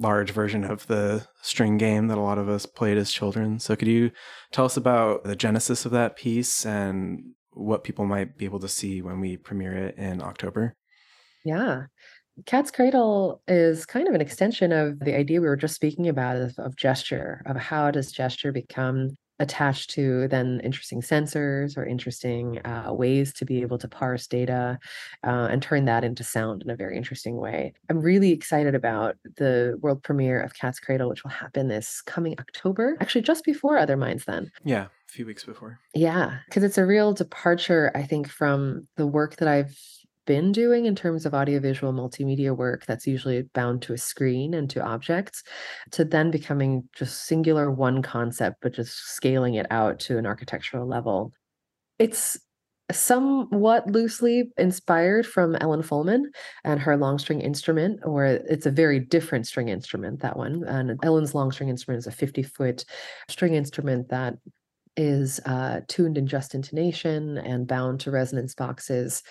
large 0.00 0.30
version 0.30 0.64
of 0.64 0.86
the 0.86 1.26
string 1.42 1.76
game 1.76 2.08
that 2.08 2.18
a 2.18 2.22
lot 2.22 2.38
of 2.38 2.48
us 2.48 2.66
played 2.66 2.96
as 2.96 3.12
children. 3.12 3.58
So, 3.60 3.76
could 3.76 3.88
you 3.88 4.10
tell 4.50 4.64
us 4.64 4.76
about 4.76 5.24
the 5.24 5.36
genesis 5.36 5.84
of 5.84 5.92
that 5.92 6.16
piece 6.16 6.64
and 6.66 7.34
what 7.52 7.84
people 7.84 8.06
might 8.06 8.36
be 8.36 8.44
able 8.44 8.60
to 8.60 8.68
see 8.68 9.02
when 9.02 9.20
we 9.20 9.36
premiere 9.36 9.74
it 9.74 9.96
in 9.96 10.22
October? 10.22 10.76
Yeah. 11.44 11.84
Cat's 12.46 12.70
Cradle 12.70 13.42
is 13.48 13.84
kind 13.84 14.08
of 14.08 14.14
an 14.14 14.20
extension 14.20 14.72
of 14.72 14.98
the 15.00 15.14
idea 15.14 15.40
we 15.40 15.48
were 15.48 15.56
just 15.56 15.74
speaking 15.74 16.08
about 16.08 16.36
of, 16.36 16.54
of 16.58 16.76
gesture, 16.76 17.42
of 17.44 17.56
how 17.56 17.90
does 17.90 18.12
gesture 18.12 18.52
become 18.52 19.10
attached 19.40 19.90
to 19.90 20.28
then 20.28 20.60
interesting 20.62 21.00
sensors 21.00 21.76
or 21.76 21.84
interesting 21.84 22.60
uh, 22.64 22.92
ways 22.92 23.32
to 23.32 23.44
be 23.44 23.62
able 23.62 23.78
to 23.78 23.88
parse 23.88 24.26
data 24.26 24.78
uh, 25.26 25.48
and 25.50 25.62
turn 25.62 25.86
that 25.86 26.04
into 26.04 26.22
sound 26.22 26.62
in 26.62 26.70
a 26.70 26.76
very 26.76 26.96
interesting 26.96 27.36
way. 27.36 27.72
I'm 27.88 28.00
really 28.00 28.30
excited 28.30 28.74
about 28.74 29.16
the 29.36 29.76
world 29.80 30.02
premiere 30.02 30.40
of 30.40 30.54
Cat's 30.54 30.78
Cradle, 30.78 31.08
which 31.08 31.24
will 31.24 31.30
happen 31.30 31.68
this 31.68 32.02
coming 32.02 32.36
October, 32.38 32.96
actually, 33.00 33.22
just 33.22 33.44
before 33.44 33.78
Other 33.78 33.96
Minds, 33.96 34.26
then. 34.26 34.52
Yeah, 34.62 34.84
a 34.84 35.12
few 35.12 35.26
weeks 35.26 35.44
before. 35.44 35.80
Yeah, 35.94 36.38
because 36.46 36.62
it's 36.62 36.78
a 36.78 36.86
real 36.86 37.12
departure, 37.12 37.90
I 37.94 38.02
think, 38.02 38.28
from 38.28 38.86
the 38.96 39.06
work 39.06 39.36
that 39.36 39.48
I've 39.48 39.76
been 40.26 40.52
doing 40.52 40.86
in 40.86 40.94
terms 40.94 41.26
of 41.26 41.34
audiovisual 41.34 41.92
multimedia 41.92 42.56
work 42.56 42.84
that's 42.86 43.06
usually 43.06 43.42
bound 43.54 43.82
to 43.82 43.92
a 43.92 43.98
screen 43.98 44.54
and 44.54 44.70
to 44.70 44.82
objects 44.82 45.42
to 45.90 46.04
then 46.04 46.30
becoming 46.30 46.88
just 46.94 47.24
singular 47.24 47.70
one 47.70 48.02
concept 48.02 48.58
but 48.62 48.74
just 48.74 48.96
scaling 49.14 49.54
it 49.54 49.66
out 49.70 49.98
to 49.98 50.18
an 50.18 50.26
architectural 50.26 50.86
level 50.86 51.32
it's 51.98 52.38
somewhat 52.92 53.86
loosely 53.86 54.50
inspired 54.56 55.26
from 55.26 55.56
Ellen 55.56 55.82
Fullman 55.82 56.24
and 56.64 56.80
her 56.80 56.96
long 56.96 57.18
string 57.18 57.40
instrument, 57.40 58.00
or 58.04 58.26
it's 58.26 58.66
a 58.66 58.70
very 58.70 58.98
different 59.00 59.46
string 59.46 59.68
instrument, 59.68 60.20
that 60.20 60.36
one. 60.36 60.64
And 60.64 60.98
Ellen's 61.04 61.34
long 61.34 61.52
string 61.52 61.68
instrument 61.68 61.98
is 62.00 62.06
a 62.06 62.12
50 62.12 62.42
foot 62.42 62.84
string 63.28 63.54
instrument 63.54 64.08
that 64.08 64.34
is 65.00 65.40
uh, 65.46 65.80
tuned 65.88 66.18
in 66.18 66.26
just 66.26 66.54
intonation 66.54 67.38
and 67.38 67.66
bound 67.66 68.00
to 68.00 68.10
resonance 68.10 68.54
boxes 68.54 69.22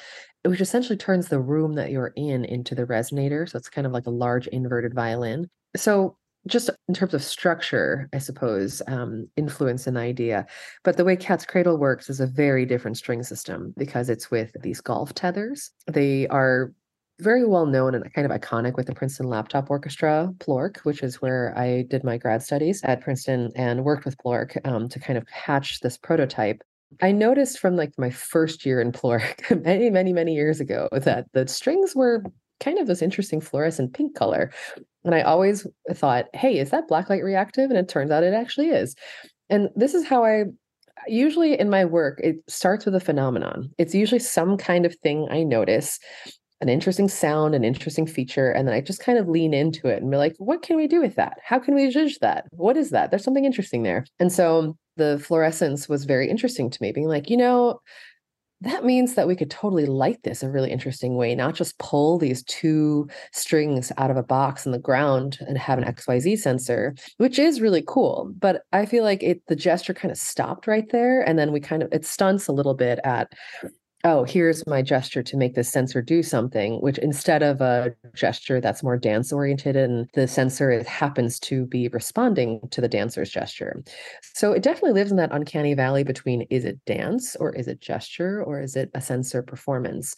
which 0.44 0.62
essentially 0.62 0.98
turns 0.98 1.28
the 1.28 1.40
room 1.40 1.76
that 1.76 1.92
you're 1.92 2.14
in 2.16 2.46
into 2.46 2.76
the 2.76 2.86
resonator. 2.86 3.50
So 3.50 3.58
it's 3.58 3.70
kind 3.70 3.86
of 3.86 3.94
like 3.94 4.06
a 4.06 4.12
large 4.12 4.48
inverted 4.48 4.94
violin. 4.94 5.50
So 5.76 6.16
just 6.48 6.70
in 6.88 6.94
terms 6.94 7.14
of 7.14 7.24
structure, 7.24 8.10
I 8.14 8.20
suppose, 8.20 8.82
um, 8.88 9.28
influence 9.36 9.86
an 9.88 9.98
idea. 9.98 10.46
But 10.84 10.96
the 10.96 11.04
way 11.04 11.18
Cat's 11.18 11.46
Cradle 11.46 11.78
works 11.78 12.10
is 12.10 12.22
a 12.22 12.28
very 12.28 12.66
different 12.66 12.98
string 12.98 13.24
system 13.24 13.74
because 13.78 14.10
it's 14.10 14.32
with 14.32 14.56
these 14.62 14.80
golf 14.80 15.14
tethers. 15.14 15.72
They 15.88 16.28
are 16.30 16.72
very 17.20 17.46
well 17.46 17.66
known 17.66 17.96
and 17.96 18.14
kind 18.14 18.30
of 18.30 18.42
iconic 18.42 18.76
with 18.76 18.88
the 18.88 18.96
Princeton 18.96 19.28
Laptop 19.28 19.70
Orchestra, 19.70 20.34
Plork, 20.40 20.80
which 20.80 21.04
is 21.04 21.22
where 21.22 21.54
I 21.58 21.84
did 21.84 22.04
my 22.04 22.18
grad 22.18 22.44
studies 22.44 22.82
at 22.84 23.02
Princeton 23.02 23.52
and 23.56 23.84
worked 23.84 24.06
with 24.06 24.18
Plork 24.18 24.58
um, 24.66 24.90
to 24.90 25.00
kind 25.00 25.18
of 25.18 25.28
hatch 25.30 25.82
this 25.82 25.98
prototype 25.98 26.62
I 27.02 27.12
noticed 27.12 27.60
from 27.60 27.76
like 27.76 27.94
my 27.98 28.10
first 28.10 28.66
year 28.66 28.82
in 28.82 28.92
Plork 28.92 29.50
many, 29.64 29.90
many, 29.90 30.14
many 30.14 30.34
years 30.34 30.60
ago 30.60 30.90
that 30.92 31.28
the 31.34 31.48
strings 31.48 31.96
were 31.96 32.24
kind 32.60 32.80
of 32.80 32.88
this 32.88 33.02
interesting 33.02 33.40
fluorescent 33.40 33.94
pink 33.94 34.16
color. 34.16 34.52
And 35.06 35.16
I 35.16 35.22
always 35.22 35.66
thought, 35.94 36.26
hey, 36.34 36.60
is 36.60 36.72
that 36.72 36.90
blacklight 36.90 37.24
reactive? 37.24 37.70
And 37.70 37.80
it 37.80 37.88
turns 37.88 38.12
out 38.12 38.24
it 38.24 38.34
actually 38.34 38.70
is. 38.70 38.96
And 39.50 39.70
this 39.76 39.94
is 39.94 40.06
how 40.06 40.26
I 40.26 40.46
usually 41.08 41.58
in 41.58 41.70
my 41.70 41.86
work, 41.86 42.20
it 42.22 42.38
starts 42.48 42.86
with 42.86 42.96
a 42.96 43.00
phenomenon. 43.00 43.72
It's 43.78 43.96
usually 43.96 44.20
some 44.20 44.58
kind 44.58 44.86
of 44.86 44.96
thing 44.96 45.28
I 45.32 45.44
notice, 45.44 46.00
an 46.62 46.70
interesting 46.70 47.08
sound, 47.08 47.56
an 47.56 47.64
interesting 47.64 48.06
feature, 48.06 48.52
and 48.52 48.68
then 48.68 48.76
I 48.76 48.82
just 48.82 49.02
kind 49.02 49.18
of 49.18 49.28
lean 49.28 49.54
into 49.54 49.88
it 49.88 50.02
and 50.02 50.12
be 50.12 50.18
like, 50.18 50.36
what 50.38 50.62
can 50.62 50.76
we 50.76 50.88
do 50.88 51.02
with 51.02 51.16
that? 51.16 51.38
How 51.44 51.60
can 51.60 51.76
we 51.76 51.90
judge 51.90 52.20
that? 52.20 52.46
What 52.52 52.78
is 52.78 52.90
that? 52.90 53.12
There's 53.12 53.24
something 53.24 53.46
interesting 53.46 53.84
there. 53.84 54.06
And 54.20 54.32
so 54.32 54.78
the 54.98 55.20
fluorescence 55.26 55.88
was 55.88 56.06
very 56.06 56.30
interesting 56.30 56.70
to 56.70 56.82
me, 56.82 56.92
being 56.92 57.08
like, 57.08 57.30
you 57.30 57.38
know, 57.38 57.80
that 58.62 58.84
means 58.84 59.16
that 59.16 59.28
we 59.28 59.38
could 59.38 59.50
totally 59.50 59.86
light 59.86 60.22
this 60.24 60.44
a 60.44 60.50
really 60.50 60.70
interesting 60.70 61.16
way, 61.16 61.34
not 61.34 61.56
just 61.56 61.80
pull 61.80 62.18
these 62.18 62.44
two 62.44 63.08
strings 63.32 63.92
out 63.98 64.12
of 64.12 64.18
a 64.18 64.24
box 64.24 64.66
in 64.66 64.74
the 64.74 64.80
ground 64.80 65.38
and 65.48 65.58
have 65.58 65.78
an 65.78 65.86
XYZ 65.86 66.38
sensor, 66.40 66.94
which 67.18 67.40
is 67.40 67.62
really 67.62 67.84
cool. 67.88 68.34
But 68.38 68.64
I 68.74 68.86
feel 68.86 69.06
like 69.06 69.24
it 69.24 69.42
the 69.48 69.56
gesture 69.56 69.94
kind 69.94 70.12
of 70.12 70.18
stopped 70.18 70.68
right 70.68 70.90
there. 70.92 71.22
And 71.22 71.40
then 71.40 71.54
we 71.54 71.62
kind 71.62 71.82
of 71.82 71.94
it 71.94 72.06
stunts 72.06 72.48
a 72.48 72.54
little 72.54 72.74
bit 72.74 73.00
at 73.06 73.32
oh, 74.04 74.24
here's 74.24 74.66
my 74.66 74.82
gesture 74.82 75.22
to 75.22 75.38
make 75.38 75.56
the 75.56 75.64
sensor 75.64 76.02
do 76.02 76.24
something, 76.24 76.76
which 76.82 76.98
instead 77.00 77.44
of 77.44 77.60
a 77.60 77.94
gesture 78.14 78.62
that's 78.62 78.82
more 78.82 78.98
dance 78.98 79.34
oriented 79.34 79.76
and 79.76 80.10
the 80.14 80.28
sensor 80.28 80.84
happens 80.84 81.40
to 81.40 81.66
be 81.66 81.90
responding 81.90 82.62
to 82.72 82.80
the 82.80 82.88
dancer's 82.88 83.30
gesture. 83.30 83.84
So 84.36 84.54
it 84.54 84.64
definitely 84.64 84.94
lives 84.94 85.12
in 85.12 85.18
that 85.18 85.34
uncanny 85.34 85.74
valley 85.74 86.04
between 86.04 86.44
is 86.44 86.64
it 86.64 86.84
dance 86.86 87.36
or 87.36 87.54
is 87.56 87.68
it 87.68 87.82
gesture 87.82 88.42
or 88.44 88.62
is 88.62 88.76
it 88.76 88.90
a 88.94 89.02
sensor 89.02 89.44
performance? 89.44 90.16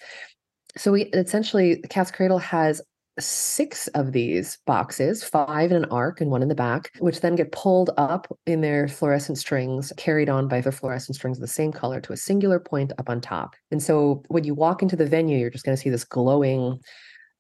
So 0.78 0.92
we 0.92 1.06
essentially 1.06 1.82
Cat's 1.90 2.12
Cradle 2.12 2.38
has 2.38 2.82
six 3.20 3.88
of 3.90 4.12
these 4.12 4.58
boxes, 4.66 5.24
five 5.24 5.72
in 5.72 5.78
an 5.78 5.90
arc 5.92 6.22
and 6.22 6.32
one 6.32 6.42
in 6.42 6.48
the 6.48 6.56
back, 6.56 6.92
which 7.00 7.22
then 7.22 7.36
get 7.36 7.52
pulled 7.52 7.90
up 7.98 8.28
in 8.46 8.62
their 8.62 8.88
fluorescent 8.88 9.38
strings, 9.38 9.92
carried 9.98 10.30
on 10.30 10.48
by 10.48 10.62
the 10.62 10.72
fluorescent 10.72 11.16
strings 11.16 11.38
of 11.38 11.42
the 11.42 11.48
same 11.48 11.72
color 11.72 12.00
to 12.02 12.14
a 12.14 12.18
singular 12.18 12.60
point 12.60 12.94
up 12.98 13.10
on 13.10 13.20
top. 13.20 13.56
And 13.70 13.84
so 13.84 14.24
when 14.30 14.44
you 14.44 14.54
walk 14.54 14.82
into 14.82 14.96
the 14.96 15.06
venue, 15.06 15.38
you're 15.38 15.50
just 15.50 15.66
going 15.66 15.76
to 15.76 15.82
see 15.82 15.90
this 15.90 16.06
glowing 16.06 16.80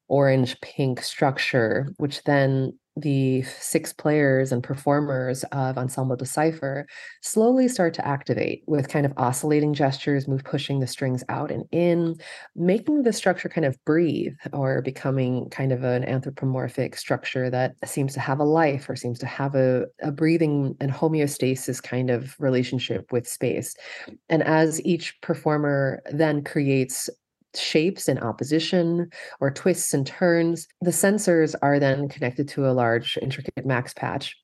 orange 0.08 0.60
pink 0.62 1.02
structure, 1.02 1.94
which 1.98 2.24
then 2.24 2.78
the 2.98 3.42
six 3.44 3.94
players 3.94 4.52
and 4.52 4.62
performers 4.62 5.44
of 5.52 5.78
Ensemble 5.78 6.16
Decipher 6.16 6.86
slowly 7.22 7.68
start 7.68 7.94
to 7.94 8.06
activate 8.06 8.64
with 8.68 8.90
kind 8.90 9.06
of 9.06 9.14
oscillating 9.18 9.74
gestures, 9.74 10.28
move 10.28 10.44
pushing 10.44 10.80
the 10.80 10.88
strings 10.88 11.24
out 11.30 11.52
and 11.52 11.64
in, 11.72 12.16
making 12.56 13.04
the 13.04 13.14
structure 13.14 13.48
kind 13.48 13.66
of 13.66 13.78
breathe 13.86 14.36
or 14.52 14.82
becoming 14.82 15.50
kind 15.50 15.72
of 15.72 15.84
an 15.84 16.04
anthropomorphic 16.04 16.98
structure 16.98 17.50
that 17.50 17.76
seems 17.86 18.14
to 18.14 18.20
have 18.20 18.40
a 18.40 18.44
life 18.46 18.90
or 18.90 18.96
seems 18.96 19.20
to 19.20 19.26
have 19.26 19.56
a, 19.56 19.86
a 20.02 20.12
breathing 20.12 20.76
and 20.82 20.92
homeostasis 20.92 21.82
kind 21.82 22.10
of 22.10 22.36
relationship 22.40 23.12
with 23.12 23.28
space. 23.28 23.76
And 24.30 24.44
as 24.44 24.84
each 24.86 25.20
performer 25.22 26.02
then 26.12 26.44
creates 26.44 27.10
shapes 27.56 28.08
in 28.08 28.18
opposition 28.20 29.10
or 29.40 29.52
twists 29.52 29.94
and 29.94 30.06
turns. 30.06 30.68
The 30.82 30.92
sensors 30.92 31.56
are 31.62 31.80
then 31.80 32.10
connected 32.10 32.48
to 32.50 32.70
a 32.70 32.72
large 32.72 33.18
intricate 33.22 33.66
max 33.66 33.94
patch 33.94 34.36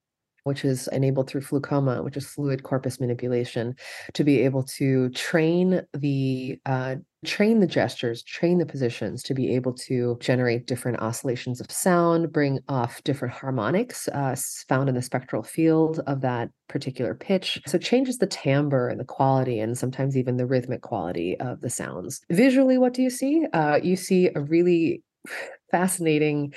which 0.48 0.64
is 0.64 0.88
enabled 0.94 1.30
through 1.30 1.42
FluComa, 1.42 2.06
which 2.06 2.16
is 2.16 2.26
fluid 2.26 2.64
corpus 2.64 3.02
manipulation, 3.02 3.76
to 4.14 4.24
be 4.24 4.42
able 4.44 4.64
to 4.64 5.10
train 5.10 5.82
the 5.94 6.58
uh, 6.66 6.96
train 7.26 7.60
the 7.60 7.68
gestures, 7.68 8.24
train 8.24 8.58
the 8.58 8.66
positions 8.66 9.24
to 9.24 9.34
be 9.34 9.56
able 9.56 9.74
to 9.74 10.18
generate 10.20 10.68
different 10.68 11.00
oscillations 11.00 11.60
of 11.60 11.72
sound, 11.72 12.32
bring 12.32 12.60
off 12.70 13.04
different 13.04 13.34
harmonics 13.34 14.08
uh, 14.10 14.36
found 14.68 14.90
in 14.90 14.96
the 14.96 15.02
spectral 15.02 15.44
field 15.44 16.00
of 16.08 16.22
that 16.22 16.50
particular 16.68 17.16
pitch. 17.16 17.62
So 17.66 17.78
it 17.78 17.82
changes 17.82 18.18
the 18.18 18.28
timbre 18.28 18.90
and 18.90 19.00
the 19.00 19.06
quality, 19.06 19.60
and 19.60 19.78
sometimes 19.78 20.16
even 20.16 20.38
the 20.38 20.46
rhythmic 20.46 20.82
quality 20.82 21.40
of 21.40 21.62
the 21.62 21.70
sounds. 21.70 22.22
Visually, 22.30 22.78
what 22.78 22.94
do 22.94 23.02
you 23.02 23.10
see? 23.10 23.46
Uh, 23.54 23.80
you 23.82 23.96
see 23.96 24.30
a 24.36 24.42
really 24.42 25.02
fascinating 25.72 26.54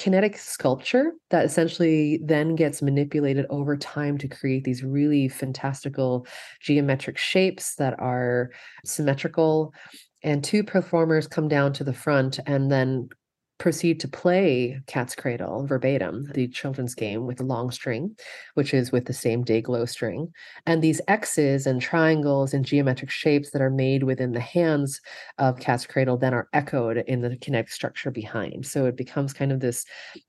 kinetic 0.00 0.38
sculpture 0.38 1.12
that 1.28 1.44
essentially 1.44 2.20
then 2.24 2.56
gets 2.56 2.80
manipulated 2.80 3.44
over 3.50 3.76
time 3.76 4.16
to 4.16 4.26
create 4.26 4.64
these 4.64 4.82
really 4.82 5.28
fantastical 5.28 6.26
geometric 6.58 7.18
shapes 7.18 7.74
that 7.74 8.00
are 8.00 8.50
symmetrical 8.82 9.74
and 10.22 10.42
two 10.42 10.64
performers 10.64 11.26
come 11.26 11.48
down 11.48 11.74
to 11.74 11.84
the 11.84 11.92
front 11.92 12.40
and 12.46 12.72
then 12.72 13.10
proceed 13.60 14.00
to 14.00 14.08
play 14.08 14.80
Cat's 14.86 15.14
Cradle 15.14 15.66
verbatim, 15.66 16.28
the 16.34 16.48
children's 16.48 16.94
game 16.94 17.26
with 17.26 17.36
the 17.36 17.44
long 17.44 17.70
string, 17.70 18.16
which 18.54 18.72
is 18.72 18.90
with 18.90 19.04
the 19.04 19.12
same 19.12 19.44
day 19.44 19.60
glow 19.60 19.84
string. 19.84 20.32
And 20.66 20.82
these 20.82 21.00
X's 21.06 21.66
and 21.66 21.80
triangles 21.80 22.54
and 22.54 22.64
geometric 22.64 23.10
shapes 23.10 23.50
that 23.50 23.60
are 23.60 23.70
made 23.70 24.02
within 24.02 24.32
the 24.32 24.40
hands 24.40 25.00
of 25.38 25.60
Cat's 25.60 25.86
Cradle 25.86 26.16
then 26.16 26.32
are 26.32 26.48
echoed 26.54 27.04
in 27.06 27.20
the 27.20 27.36
kinetic 27.36 27.70
structure 27.70 28.10
behind. 28.10 28.66
So 28.66 28.86
it 28.86 28.96
becomes 28.96 29.34
kind 29.34 29.52
of 29.52 29.60
this 29.60 29.84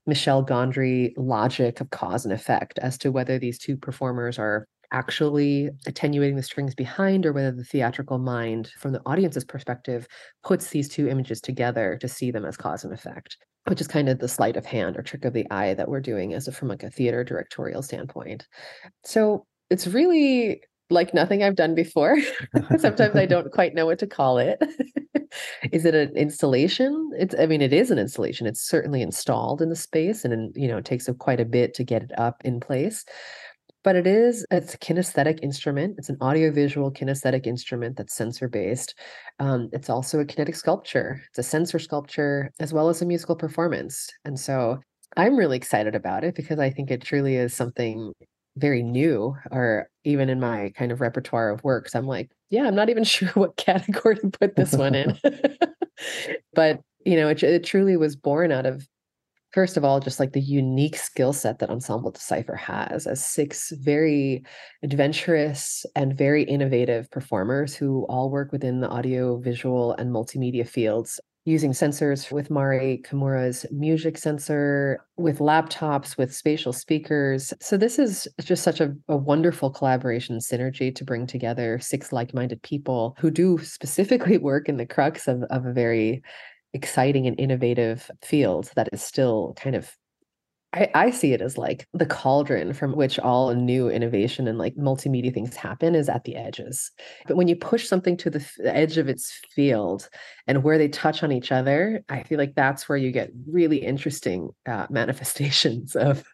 Michel 0.06 0.44
Gondry 0.44 1.14
logic 1.16 1.80
of 1.80 1.88
cause 1.88 2.26
and 2.26 2.34
effect 2.34 2.78
as 2.80 2.98
to 2.98 3.10
whether 3.10 3.38
these 3.38 3.58
two 3.58 3.78
performers 3.78 4.38
are 4.38 4.68
actually 4.92 5.70
attenuating 5.86 6.36
the 6.36 6.42
strings 6.42 6.74
behind 6.74 7.26
or 7.26 7.32
whether 7.32 7.50
the 7.50 7.64
theatrical 7.64 8.18
mind 8.18 8.70
from 8.78 8.92
the 8.92 9.02
audience's 9.06 9.44
perspective 9.44 10.06
puts 10.44 10.70
these 10.70 10.88
two 10.88 11.08
images 11.08 11.40
together 11.40 11.98
to 12.00 12.08
see 12.08 12.30
them 12.30 12.44
as 12.44 12.56
cause 12.56 12.84
and 12.84 12.92
effect 12.92 13.36
which 13.66 13.80
is 13.80 13.86
kind 13.86 14.08
of 14.08 14.18
the 14.18 14.28
sleight 14.28 14.56
of 14.56 14.66
hand 14.66 14.96
or 14.96 15.02
trick 15.02 15.24
of 15.24 15.32
the 15.32 15.46
eye 15.50 15.72
that 15.72 15.88
we're 15.88 16.00
doing 16.00 16.34
as 16.34 16.48
a, 16.48 16.52
from 16.52 16.68
like 16.68 16.82
a 16.82 16.90
theater 16.90 17.24
directorial 17.24 17.82
standpoint 17.82 18.46
so 19.04 19.46
it's 19.70 19.86
really 19.86 20.60
like 20.92 21.14
nothing 21.14 21.42
I've 21.42 21.56
done 21.56 21.74
before. 21.74 22.18
Sometimes 22.78 23.16
I 23.16 23.26
don't 23.26 23.50
quite 23.50 23.74
know 23.74 23.86
what 23.86 23.98
to 24.00 24.06
call 24.06 24.38
it. 24.38 24.62
is 25.72 25.84
it 25.84 25.94
an 25.94 26.14
installation? 26.16 27.10
It's 27.18 27.34
I 27.38 27.46
mean 27.46 27.62
it 27.62 27.72
is 27.72 27.90
an 27.90 27.98
installation. 27.98 28.46
It's 28.46 28.60
certainly 28.60 29.02
installed 29.02 29.62
in 29.62 29.70
the 29.70 29.76
space 29.76 30.24
and 30.24 30.54
you 30.54 30.68
know 30.68 30.76
it 30.76 30.84
takes 30.84 31.08
a, 31.08 31.14
quite 31.14 31.40
a 31.40 31.44
bit 31.44 31.74
to 31.74 31.84
get 31.84 32.02
it 32.02 32.12
up 32.18 32.42
in 32.44 32.60
place 32.60 33.04
but 33.84 33.96
it 33.96 34.06
is 34.06 34.46
it's 34.50 34.74
a 34.74 34.78
kinesthetic 34.78 35.40
instrument. 35.42 35.96
It's 35.98 36.08
an 36.08 36.18
audiovisual 36.20 36.92
kinesthetic 36.92 37.46
instrument 37.46 37.96
that's 37.96 38.14
sensor 38.14 38.48
based 38.48 38.94
um, 39.38 39.68
it's 39.72 39.90
also 39.90 40.20
a 40.20 40.24
kinetic 40.24 40.54
sculpture. 40.54 41.20
It's 41.28 41.38
a 41.38 41.42
sensor 41.42 41.78
sculpture 41.78 42.52
as 42.60 42.72
well 42.72 42.88
as 42.88 43.02
a 43.02 43.06
musical 43.06 43.36
performance. 43.36 44.08
And 44.24 44.38
so 44.38 44.78
i'm 45.16 45.36
really 45.36 45.56
excited 45.56 45.94
about 45.94 46.24
it 46.24 46.34
because 46.34 46.58
i 46.58 46.70
think 46.70 46.90
it 46.90 47.02
truly 47.02 47.36
is 47.36 47.52
something 47.52 48.12
very 48.56 48.82
new 48.82 49.34
or 49.50 49.88
even 50.04 50.28
in 50.28 50.40
my 50.40 50.72
kind 50.76 50.90
of 50.92 51.00
repertoire 51.00 51.50
of 51.50 51.62
works 51.64 51.94
i'm 51.94 52.06
like 52.06 52.30
yeah 52.50 52.64
i'm 52.64 52.74
not 52.74 52.88
even 52.88 53.04
sure 53.14 53.28
what 53.30 53.56
category 53.56 54.16
to 54.16 54.30
put 54.30 54.56
this 54.56 54.72
one 54.72 54.94
in. 54.94 55.18
But 56.54 56.80
you 57.04 57.16
know 57.16 57.28
it, 57.28 57.42
it 57.42 57.64
truly 57.64 57.96
was 57.96 58.16
born 58.16 58.52
out 58.52 58.66
of 58.66 58.86
first 59.52 59.76
of 59.76 59.84
all, 59.84 60.00
just 60.00 60.18
like 60.18 60.32
the 60.32 60.40
unique 60.40 60.96
skill 60.96 61.32
set 61.32 61.58
that 61.58 61.70
Ensemble 61.70 62.10
Decipher 62.10 62.56
has 62.56 63.06
as 63.06 63.24
six 63.24 63.72
very 63.80 64.44
adventurous 64.82 65.84
and 65.94 66.16
very 66.16 66.42
innovative 66.44 67.10
performers 67.10 67.74
who 67.74 68.04
all 68.08 68.30
work 68.30 68.52
within 68.52 68.80
the 68.80 68.88
audio, 68.88 69.38
visual, 69.38 69.92
and 69.92 70.10
multimedia 70.10 70.66
fields 70.66 71.20
using 71.44 71.72
sensors 71.72 72.30
with 72.30 72.50
Mari 72.50 73.02
Kimura's 73.04 73.66
music 73.72 74.16
sensor, 74.16 75.04
with 75.16 75.38
laptops, 75.38 76.16
with 76.16 76.32
spatial 76.32 76.72
speakers. 76.72 77.52
So 77.60 77.76
this 77.76 77.98
is 77.98 78.28
just 78.40 78.62
such 78.62 78.80
a, 78.80 78.94
a 79.08 79.16
wonderful 79.16 79.70
collaboration 79.70 80.38
synergy 80.38 80.94
to 80.94 81.04
bring 81.04 81.26
together 81.26 81.80
six 81.80 82.12
like-minded 82.12 82.62
people 82.62 83.16
who 83.18 83.30
do 83.30 83.58
specifically 83.58 84.38
work 84.50 84.68
in 84.68 84.76
the 84.76 84.86
crux 84.86 85.26
of, 85.26 85.42
of 85.50 85.66
a 85.66 85.72
very 85.72 86.22
exciting 86.74 87.26
and 87.26 87.38
innovative 87.38 88.10
field 88.22 88.70
that 88.76 88.88
is 88.92 89.02
still 89.02 89.54
kind 89.56 89.76
of 89.76 89.96
I, 90.74 90.90
I, 90.94 91.10
see 91.10 91.34
it 91.34 91.42
as 91.42 91.58
like 91.58 91.86
the 91.92 92.06
cauldron 92.06 92.72
from 92.72 92.96
which 92.96 93.18
all 93.18 93.54
new 93.54 93.90
innovation 93.90 94.48
and 94.48 94.56
like 94.56 94.74
multimedia 94.76 95.32
things 95.32 95.54
happen 95.54 95.94
is 95.94 96.08
at 96.08 96.24
the 96.24 96.34
edges. 96.34 96.90
But 97.26 97.36
when 97.36 97.46
you 97.46 97.56
push 97.56 97.86
something 97.86 98.16
to 98.18 98.30
the, 98.30 98.40
f- 98.40 98.54
the 98.56 98.74
edge 98.74 98.96
of 98.96 99.08
its 99.08 99.38
field 99.54 100.08
and 100.46 100.62
where 100.62 100.78
they 100.78 100.88
touch 100.88 101.22
on 101.22 101.30
each 101.30 101.52
other, 101.52 102.02
I 102.08 102.22
feel 102.22 102.38
like 102.38 102.54
that's 102.54 102.88
where 102.88 102.96
you 102.96 103.12
get 103.12 103.30
really 103.46 103.78
interesting 103.78 104.48
uh, 104.66 104.86
manifestations 104.90 105.94
of, 105.94 106.24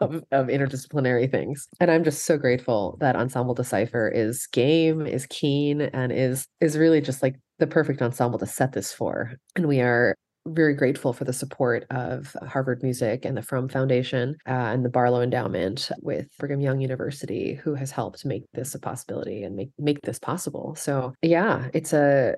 of, 0.00 0.24
of 0.30 0.48
interdisciplinary 0.48 1.30
things. 1.30 1.66
And 1.80 1.90
I'm 1.90 2.04
just 2.04 2.26
so 2.26 2.36
grateful 2.36 2.98
that 3.00 3.16
Ensemble 3.16 3.54
Decipher 3.54 4.08
is 4.08 4.46
game, 4.48 5.06
is 5.06 5.26
keen, 5.26 5.80
and 5.80 6.12
is 6.12 6.46
is 6.60 6.76
really 6.76 7.00
just 7.00 7.22
like 7.22 7.36
the 7.60 7.66
perfect 7.66 8.02
ensemble 8.02 8.38
to 8.40 8.46
set 8.46 8.72
this 8.72 8.92
for. 8.92 9.32
And 9.54 9.68
we 9.68 9.80
are 9.80 10.16
very 10.46 10.74
grateful 10.74 11.12
for 11.12 11.24
the 11.24 11.32
support 11.32 11.84
of 11.90 12.34
Harvard 12.46 12.82
Music 12.82 13.24
and 13.24 13.36
the 13.36 13.42
Fromm 13.42 13.68
Foundation 13.68 14.36
uh, 14.48 14.52
and 14.72 14.84
the 14.84 14.88
Barlow 14.88 15.20
Endowment 15.20 15.90
with 16.00 16.28
Brigham 16.38 16.60
Young 16.60 16.80
University, 16.80 17.54
who 17.54 17.74
has 17.74 17.90
helped 17.90 18.24
make 18.24 18.44
this 18.54 18.74
a 18.74 18.78
possibility 18.78 19.42
and 19.42 19.54
make 19.54 19.70
make 19.78 20.00
this 20.02 20.18
possible. 20.18 20.74
So 20.76 21.12
yeah, 21.22 21.68
it's 21.74 21.92
a 21.92 22.36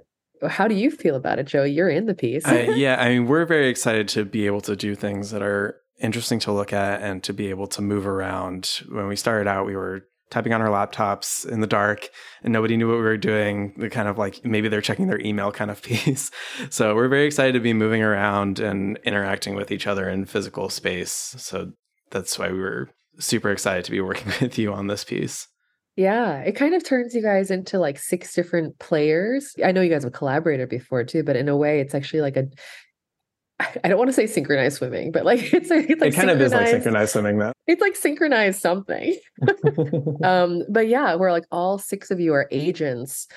how 0.48 0.66
do 0.66 0.74
you 0.74 0.90
feel 0.90 1.14
about 1.14 1.38
it, 1.38 1.46
Joe? 1.46 1.62
You're 1.62 1.88
in 1.88 2.06
the 2.06 2.14
piece. 2.14 2.46
uh, 2.46 2.72
yeah, 2.76 3.00
I 3.00 3.10
mean, 3.10 3.26
we're 3.28 3.46
very 3.46 3.68
excited 3.68 4.08
to 4.08 4.24
be 4.24 4.46
able 4.46 4.60
to 4.62 4.74
do 4.74 4.96
things 4.96 5.30
that 5.30 5.42
are 5.42 5.76
interesting 6.00 6.40
to 6.40 6.52
look 6.52 6.72
at 6.72 7.00
and 7.00 7.22
to 7.22 7.32
be 7.32 7.48
able 7.50 7.68
to 7.68 7.80
move 7.82 8.06
around. 8.06 8.80
When 8.88 9.06
we 9.06 9.14
started 9.14 9.48
out, 9.48 9.66
we 9.66 9.76
were 9.76 10.08
typing 10.32 10.54
on 10.54 10.62
our 10.62 10.68
laptops 10.68 11.46
in 11.46 11.60
the 11.60 11.66
dark 11.66 12.08
and 12.42 12.54
nobody 12.54 12.74
knew 12.78 12.88
what 12.88 12.96
we 12.96 13.02
were 13.02 13.18
doing. 13.18 13.74
The 13.76 13.90
kind 13.90 14.08
of 14.08 14.16
like 14.16 14.42
maybe 14.46 14.68
they're 14.68 14.80
checking 14.80 15.06
their 15.06 15.20
email 15.20 15.52
kind 15.52 15.70
of 15.70 15.82
piece. 15.90 16.30
So 16.70 16.94
we're 16.94 17.08
very 17.08 17.26
excited 17.26 17.52
to 17.52 17.60
be 17.60 17.74
moving 17.74 18.02
around 18.02 18.58
and 18.58 18.98
interacting 19.04 19.54
with 19.54 19.70
each 19.70 19.86
other 19.86 20.08
in 20.08 20.24
physical 20.24 20.70
space. 20.70 21.12
So 21.12 21.72
that's 22.10 22.38
why 22.38 22.50
we 22.50 22.58
were 22.58 22.88
super 23.18 23.50
excited 23.50 23.84
to 23.84 23.90
be 23.90 24.00
working 24.00 24.32
with 24.40 24.58
you 24.58 24.72
on 24.72 24.86
this 24.86 25.04
piece. 25.04 25.48
Yeah, 25.94 26.38
it 26.38 26.52
kind 26.52 26.74
of 26.74 26.82
turns 26.82 27.14
you 27.14 27.20
guys 27.20 27.50
into 27.50 27.78
like 27.78 27.98
six 27.98 28.32
different 28.32 28.78
players. 28.78 29.54
I 29.62 29.72
know 29.72 29.82
you 29.82 29.90
guys 29.90 30.04
have 30.04 30.14
collaborated 30.14 30.70
before 30.70 31.04
too, 31.04 31.22
but 31.22 31.36
in 31.36 31.50
a 31.50 31.56
way, 31.56 31.80
it's 31.80 31.94
actually 31.94 32.22
like 32.22 32.38
a 32.38 32.46
I 33.84 33.88
don't 33.88 33.98
want 33.98 34.08
to 34.08 34.14
say 34.14 34.26
synchronized 34.26 34.78
swimming, 34.78 35.12
but 35.12 35.24
like 35.24 35.40
it's, 35.52 35.70
it's 35.70 36.00
like 36.00 36.12
it 36.12 36.14
kind 36.14 36.30
of 36.30 36.40
is 36.40 36.52
like 36.52 36.68
synchronized 36.68 37.12
swimming 37.12 37.38
that 37.38 37.54
it's 37.66 37.80
like 37.80 37.96
synchronized 37.96 38.60
something. 38.60 39.16
um, 40.24 40.62
but 40.68 40.88
yeah, 40.88 41.14
we're 41.14 41.32
like 41.32 41.44
all 41.50 41.78
six 41.78 42.10
of 42.10 42.20
you 42.20 42.32
are 42.34 42.48
agents 42.50 43.28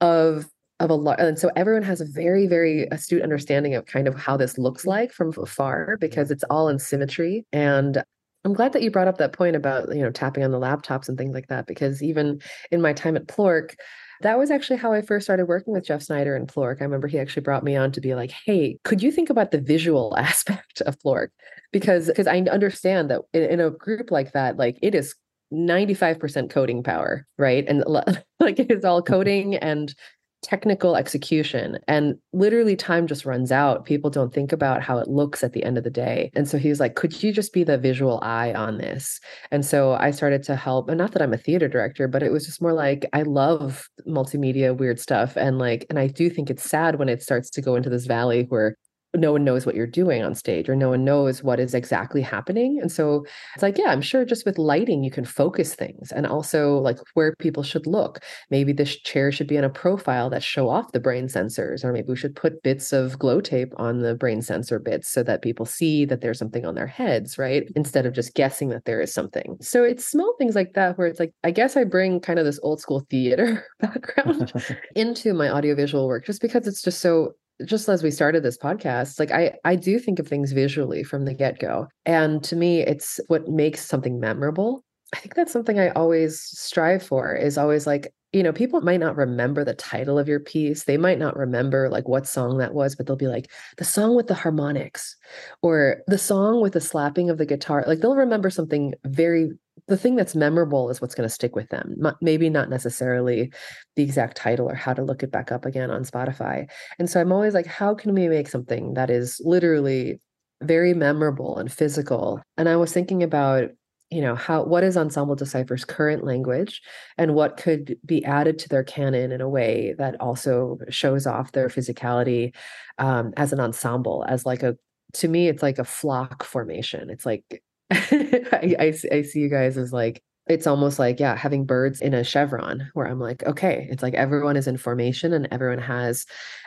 of 0.00 0.48
of 0.80 0.90
a 0.90 0.94
lot 0.94 1.20
and 1.20 1.38
so 1.38 1.48
everyone 1.54 1.82
has 1.82 2.00
a 2.00 2.04
very 2.04 2.48
very 2.48 2.88
astute 2.90 3.22
understanding 3.22 3.76
of 3.76 3.86
kind 3.86 4.08
of 4.08 4.16
how 4.16 4.36
this 4.36 4.58
looks 4.58 4.84
like 4.84 5.12
from 5.12 5.32
afar 5.36 5.96
because 6.00 6.32
it's 6.32 6.42
all 6.50 6.68
in 6.68 6.76
symmetry 6.76 7.46
and 7.52 8.02
I'm 8.44 8.52
glad 8.52 8.72
that 8.72 8.82
you 8.82 8.90
brought 8.90 9.06
up 9.06 9.18
that 9.18 9.32
point 9.32 9.54
about 9.54 9.94
you 9.94 10.02
know 10.02 10.10
tapping 10.10 10.42
on 10.42 10.50
the 10.50 10.58
laptops 10.58 11.08
and 11.08 11.16
things 11.16 11.34
like 11.34 11.46
that 11.48 11.66
because 11.66 12.02
even 12.02 12.40
in 12.72 12.82
my 12.82 12.92
time 12.92 13.16
at 13.16 13.28
Plork 13.28 13.76
that 14.22 14.38
was 14.38 14.50
actually 14.50 14.76
how 14.76 14.92
I 14.92 15.02
first 15.02 15.26
started 15.26 15.46
working 15.46 15.72
with 15.72 15.84
Jeff 15.84 16.02
Snyder 16.02 16.34
and 16.34 16.48
Plork. 16.48 16.78
I 16.80 16.84
remember 16.84 17.08
he 17.08 17.18
actually 17.18 17.42
brought 17.42 17.64
me 17.64 17.76
on 17.76 17.92
to 17.92 18.00
be 18.00 18.14
like, 18.14 18.32
hey, 18.46 18.78
could 18.84 19.02
you 19.02 19.12
think 19.12 19.30
about 19.30 19.50
the 19.50 19.60
visual 19.60 20.16
aspect 20.18 20.80
of 20.82 20.98
Plork? 21.00 21.30
Because 21.72 22.06
because 22.06 22.26
I 22.26 22.38
understand 22.38 23.10
that 23.10 23.22
in, 23.32 23.42
in 23.42 23.60
a 23.60 23.70
group 23.70 24.10
like 24.10 24.32
that, 24.32 24.56
like 24.56 24.78
it 24.82 24.94
is 24.94 25.14
95% 25.52 26.50
coding 26.50 26.82
power, 26.82 27.26
right? 27.38 27.64
And 27.68 27.84
like 28.40 28.58
it 28.58 28.70
is 28.70 28.84
all 28.84 29.02
coding 29.02 29.56
and 29.56 29.94
technical 30.42 30.96
execution 30.96 31.78
and 31.88 32.16
literally 32.32 32.76
time 32.76 33.06
just 33.06 33.24
runs 33.24 33.52
out. 33.52 33.84
People 33.84 34.10
don't 34.10 34.34
think 34.34 34.52
about 34.52 34.82
how 34.82 34.98
it 34.98 35.08
looks 35.08 35.42
at 35.42 35.52
the 35.52 35.62
end 35.64 35.78
of 35.78 35.84
the 35.84 35.90
day. 35.90 36.30
And 36.34 36.48
so 36.48 36.58
he 36.58 36.68
was 36.68 36.80
like 36.80 36.94
could 36.94 37.22
you 37.22 37.32
just 37.32 37.52
be 37.52 37.64
the 37.64 37.78
visual 37.78 38.18
eye 38.22 38.52
on 38.52 38.78
this? 38.78 39.20
And 39.50 39.64
so 39.64 39.92
i 40.02 40.10
started 40.10 40.42
to 40.42 40.56
help 40.56 40.88
and 40.88 40.98
not 40.98 41.12
that 41.12 41.22
i'm 41.22 41.32
a 41.32 41.38
theater 41.38 41.68
director 41.68 42.08
but 42.08 42.22
it 42.22 42.30
was 42.30 42.44
just 42.44 42.60
more 42.60 42.72
like 42.72 43.06
i 43.12 43.22
love 43.22 43.88
multimedia 44.06 44.76
weird 44.76 44.98
stuff 44.98 45.36
and 45.36 45.58
like 45.58 45.86
and 45.88 45.98
i 45.98 46.06
do 46.06 46.28
think 46.28 46.50
it's 46.50 46.68
sad 46.68 46.98
when 46.98 47.08
it 47.08 47.22
starts 47.22 47.48
to 47.50 47.62
go 47.62 47.76
into 47.76 47.88
this 47.88 48.06
valley 48.06 48.44
where 48.48 48.76
no 49.14 49.32
one 49.32 49.44
knows 49.44 49.66
what 49.66 49.74
you're 49.74 49.86
doing 49.86 50.22
on 50.22 50.34
stage 50.34 50.68
or 50.68 50.76
no 50.76 50.88
one 50.90 51.04
knows 51.04 51.42
what 51.42 51.60
is 51.60 51.74
exactly 51.74 52.22
happening. 52.22 52.78
And 52.80 52.90
so 52.90 53.24
it's 53.54 53.62
like 53.62 53.78
yeah 53.78 53.90
i'm 53.90 54.00
sure 54.00 54.24
just 54.24 54.46
with 54.46 54.58
lighting 54.58 55.04
you 55.04 55.10
can 55.10 55.24
focus 55.24 55.74
things 55.74 56.12
and 56.12 56.26
also 56.26 56.78
like 56.78 56.98
where 57.14 57.34
people 57.38 57.62
should 57.62 57.86
look. 57.86 58.20
Maybe 58.50 58.72
this 58.72 58.96
chair 58.96 59.32
should 59.32 59.48
be 59.48 59.56
in 59.56 59.64
a 59.64 59.70
profile 59.70 60.30
that 60.30 60.42
show 60.42 60.68
off 60.68 60.92
the 60.92 61.00
brain 61.00 61.26
sensors 61.26 61.84
or 61.84 61.92
maybe 61.92 62.08
we 62.08 62.16
should 62.16 62.36
put 62.36 62.62
bits 62.62 62.92
of 62.92 63.18
glow 63.18 63.40
tape 63.40 63.72
on 63.76 64.00
the 64.00 64.14
brain 64.14 64.42
sensor 64.42 64.78
bits 64.78 65.08
so 65.08 65.22
that 65.22 65.42
people 65.42 65.66
see 65.66 66.04
that 66.06 66.20
there's 66.20 66.38
something 66.38 66.64
on 66.64 66.74
their 66.74 66.86
heads 66.86 67.38
right? 67.38 67.64
Instead 67.76 68.06
of 68.06 68.14
just 68.14 68.34
guessing 68.34 68.68
that 68.70 68.84
there 68.84 69.00
is 69.00 69.12
something. 69.12 69.56
So 69.60 69.82
it's 69.84 70.06
small 70.06 70.34
things 70.38 70.54
like 70.54 70.74
that 70.74 70.98
where 70.98 71.06
it's 71.06 71.20
like 71.20 71.34
i 71.44 71.50
guess 71.50 71.76
i 71.76 71.84
bring 71.84 72.20
kind 72.20 72.38
of 72.38 72.44
this 72.44 72.60
old 72.62 72.80
school 72.80 73.06
theater 73.10 73.64
background 73.80 74.52
into 74.96 75.34
my 75.34 75.50
audiovisual 75.50 76.06
work 76.06 76.24
just 76.24 76.40
because 76.40 76.66
it's 76.66 76.82
just 76.82 77.00
so 77.00 77.32
just 77.64 77.88
as 77.88 78.02
we 78.02 78.10
started 78.10 78.42
this 78.42 78.58
podcast 78.58 79.18
like 79.18 79.30
i 79.30 79.52
i 79.64 79.76
do 79.76 79.98
think 79.98 80.18
of 80.18 80.26
things 80.26 80.52
visually 80.52 81.02
from 81.02 81.24
the 81.24 81.34
get-go 81.34 81.86
and 82.06 82.42
to 82.42 82.56
me 82.56 82.80
it's 82.80 83.20
what 83.28 83.48
makes 83.48 83.84
something 83.84 84.18
memorable. 84.18 84.84
I 85.14 85.18
think 85.18 85.34
that's 85.34 85.52
something 85.52 85.78
i 85.78 85.90
always 85.90 86.40
strive 86.40 87.02
for 87.02 87.34
is 87.34 87.58
always 87.58 87.86
like 87.86 88.12
you 88.32 88.42
know 88.42 88.52
people 88.52 88.80
might 88.80 89.00
not 89.00 89.16
remember 89.16 89.64
the 89.64 89.74
title 89.74 90.18
of 90.18 90.26
your 90.26 90.40
piece 90.40 90.84
they 90.84 90.96
might 90.96 91.18
not 91.18 91.36
remember 91.36 91.90
like 91.90 92.08
what 92.08 92.26
song 92.26 92.58
that 92.58 92.74
was 92.74 92.94
but 92.94 93.06
they'll 93.06 93.16
be 93.16 93.28
like 93.28 93.50
the 93.76 93.84
song 93.84 94.16
with 94.16 94.26
the 94.26 94.34
harmonics 94.34 95.16
or 95.62 95.98
the 96.06 96.18
song 96.18 96.62
with 96.62 96.72
the 96.72 96.80
slapping 96.80 97.28
of 97.28 97.36
the 97.36 97.46
guitar 97.46 97.84
like 97.86 98.00
they'll 98.00 98.16
remember 98.16 98.48
something 98.48 98.94
very 99.04 99.50
the 99.92 99.98
thing 99.98 100.16
that's 100.16 100.34
memorable 100.34 100.88
is 100.88 101.02
what's 101.02 101.14
going 101.14 101.28
to 101.28 101.34
stick 101.34 101.54
with 101.54 101.68
them 101.68 101.94
maybe 102.22 102.48
not 102.48 102.70
necessarily 102.70 103.52
the 103.94 104.02
exact 104.02 104.38
title 104.38 104.66
or 104.66 104.74
how 104.74 104.94
to 104.94 105.02
look 105.02 105.22
it 105.22 105.30
back 105.30 105.52
up 105.52 105.66
again 105.66 105.90
on 105.90 106.02
spotify. 106.02 106.66
And 106.98 107.10
so 107.10 107.20
i'm 107.20 107.30
always 107.30 107.52
like 107.52 107.66
how 107.66 107.94
can 107.94 108.14
we 108.14 108.26
make 108.26 108.48
something 108.48 108.94
that 108.94 109.10
is 109.10 109.38
literally 109.44 110.18
very 110.62 110.94
memorable 110.94 111.58
and 111.58 111.70
physical? 111.70 112.40
And 112.56 112.70
i 112.70 112.76
was 112.76 112.90
thinking 112.90 113.22
about 113.22 113.70
you 114.10 114.22
know 114.22 114.34
how 114.34 114.62
what 114.62 114.82
is 114.82 114.96
ensemble 114.96 115.34
decipher's 115.34 115.84
current 115.84 116.24
language 116.24 116.80
and 117.18 117.34
what 117.34 117.58
could 117.58 117.98
be 118.04 118.24
added 118.24 118.58
to 118.60 118.68
their 118.70 118.84
canon 118.84 119.30
in 119.30 119.42
a 119.42 119.48
way 119.48 119.94
that 119.98 120.18
also 120.20 120.78
shows 120.88 121.26
off 121.26 121.52
their 121.52 121.68
physicality 121.68 122.54
um, 122.96 123.34
as 123.36 123.52
an 123.52 123.60
ensemble 123.60 124.24
as 124.26 124.46
like 124.46 124.62
a 124.62 124.74
to 125.12 125.28
me 125.28 125.48
it's 125.48 125.62
like 125.62 125.78
a 125.78 125.84
flock 125.84 126.44
formation. 126.44 127.10
It's 127.10 127.26
like 127.26 127.62
I, 127.90 128.76
I, 128.78 128.94
I 129.12 129.22
see 129.22 129.40
you 129.40 129.48
guys 129.48 129.76
as 129.76 129.92
like 129.92 130.22
it's 130.48 130.66
almost 130.66 130.98
like 130.98 131.20
yeah 131.20 131.36
having 131.36 131.64
birds 131.64 132.00
in 132.00 132.14
a 132.14 132.24
chevron 132.24 132.88
where 132.94 133.06
i'm 133.06 133.20
like 133.20 133.44
okay 133.44 133.86
it's 133.90 134.02
like 134.02 134.14
everyone 134.14 134.56
is 134.56 134.66
in 134.66 134.76
formation 134.76 135.32
and 135.32 135.46
everyone 135.52 135.78
has 135.78 136.26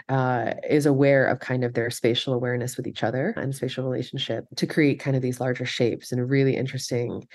uh 0.10 0.54
is 0.70 0.86
aware 0.86 1.26
of 1.26 1.40
kind 1.40 1.64
of 1.64 1.74
their 1.74 1.90
spatial 1.90 2.34
awareness 2.34 2.78
with 2.78 2.88
each 2.88 3.04
other 3.04 3.34
and 3.38 3.54
spatial 3.54 3.84
relationship 3.84 4.46
to 4.56 4.66
create 4.66 5.00
kind 5.00 5.16
of 5.16 5.22
these 5.22 5.40
larger 5.40 5.66
shapes 5.66 6.12
and 6.12 6.30
really 6.30 6.56
interesting 6.56 7.28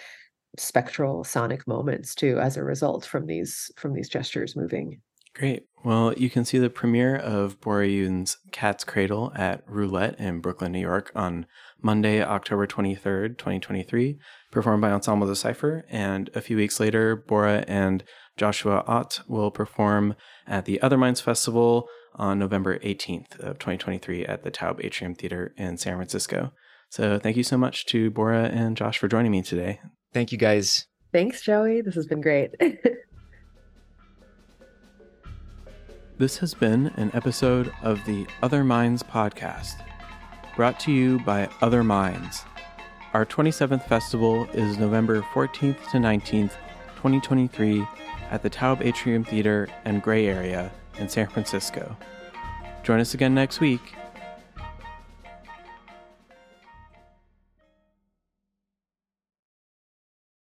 spectral 0.58 1.24
sonic 1.24 1.66
moments 1.66 2.14
too 2.14 2.38
as 2.40 2.56
a 2.56 2.64
result 2.64 3.04
from 3.04 3.26
these 3.26 3.70
from 3.76 3.92
these 3.92 4.08
gestures 4.08 4.56
moving 4.56 5.00
Great. 5.34 5.66
Well, 5.84 6.12
you 6.14 6.28
can 6.28 6.44
see 6.44 6.58
the 6.58 6.68
premiere 6.68 7.16
of 7.16 7.60
Bora 7.60 7.86
Yoon's 7.86 8.38
Cat's 8.50 8.82
Cradle 8.82 9.32
at 9.36 9.62
Roulette 9.66 10.18
in 10.18 10.40
Brooklyn, 10.40 10.72
New 10.72 10.80
York 10.80 11.12
on 11.14 11.46
Monday, 11.82 12.22
October 12.22 12.66
23rd, 12.66 13.38
2023, 13.38 14.18
performed 14.50 14.80
by 14.80 14.90
Ensemble 14.90 15.26
Decipher. 15.26 15.84
And 15.88 16.30
a 16.34 16.40
few 16.40 16.56
weeks 16.56 16.80
later, 16.80 17.16
Bora 17.16 17.64
and 17.66 18.04
Joshue 18.36 18.70
Ott 18.70 19.20
will 19.28 19.50
perform 19.50 20.14
at 20.46 20.64
the 20.64 20.80
Other 20.80 20.96
Minds 20.96 21.20
Festival 21.20 21.88
on 22.14 22.38
November 22.38 22.78
18th 22.78 23.38
of 23.38 23.58
2023 23.58 24.24
at 24.26 24.42
the 24.42 24.50
Taube 24.50 24.80
Atrium 24.82 25.14
Theater 25.14 25.54
in 25.56 25.76
San 25.76 25.96
Francisco. 25.96 26.52
So 26.88 27.18
thank 27.18 27.36
you 27.36 27.44
so 27.44 27.56
much 27.56 27.86
to 27.86 28.10
Bora 28.10 28.44
and 28.44 28.76
Josh 28.76 28.98
for 28.98 29.08
joining 29.08 29.30
me 29.30 29.42
today. 29.42 29.80
Thank 30.12 30.32
you 30.32 30.38
guys. 30.38 30.86
Thanks, 31.12 31.42
Joey. 31.42 31.80
This 31.82 31.94
has 31.94 32.06
been 32.06 32.20
great. 32.20 32.50
this 36.18 36.38
has 36.38 36.54
been 36.54 36.88
an 36.96 37.10
episode 37.14 37.72
of 37.82 38.04
the 38.06 38.26
Other 38.42 38.64
Minds 38.64 39.02
podcast 39.02 39.76
brought 40.60 40.78
to 40.78 40.92
you 40.92 41.18
by 41.20 41.48
Other 41.62 41.82
Minds. 41.82 42.44
Our 43.14 43.24
27th 43.24 43.88
festival 43.88 44.46
is 44.52 44.76
November 44.76 45.22
14th 45.32 45.90
to 45.90 45.96
19th, 45.96 46.52
2023, 46.96 47.82
at 48.30 48.42
the 48.42 48.50
Taube 48.50 48.82
Atrium 48.82 49.24
Theater 49.24 49.68
and 49.86 50.02
Gray 50.02 50.26
Area 50.26 50.70
in 50.98 51.08
San 51.08 51.28
Francisco. 51.28 51.96
Join 52.82 53.00
us 53.00 53.14
again 53.14 53.34
next 53.34 53.60
week 53.60 53.94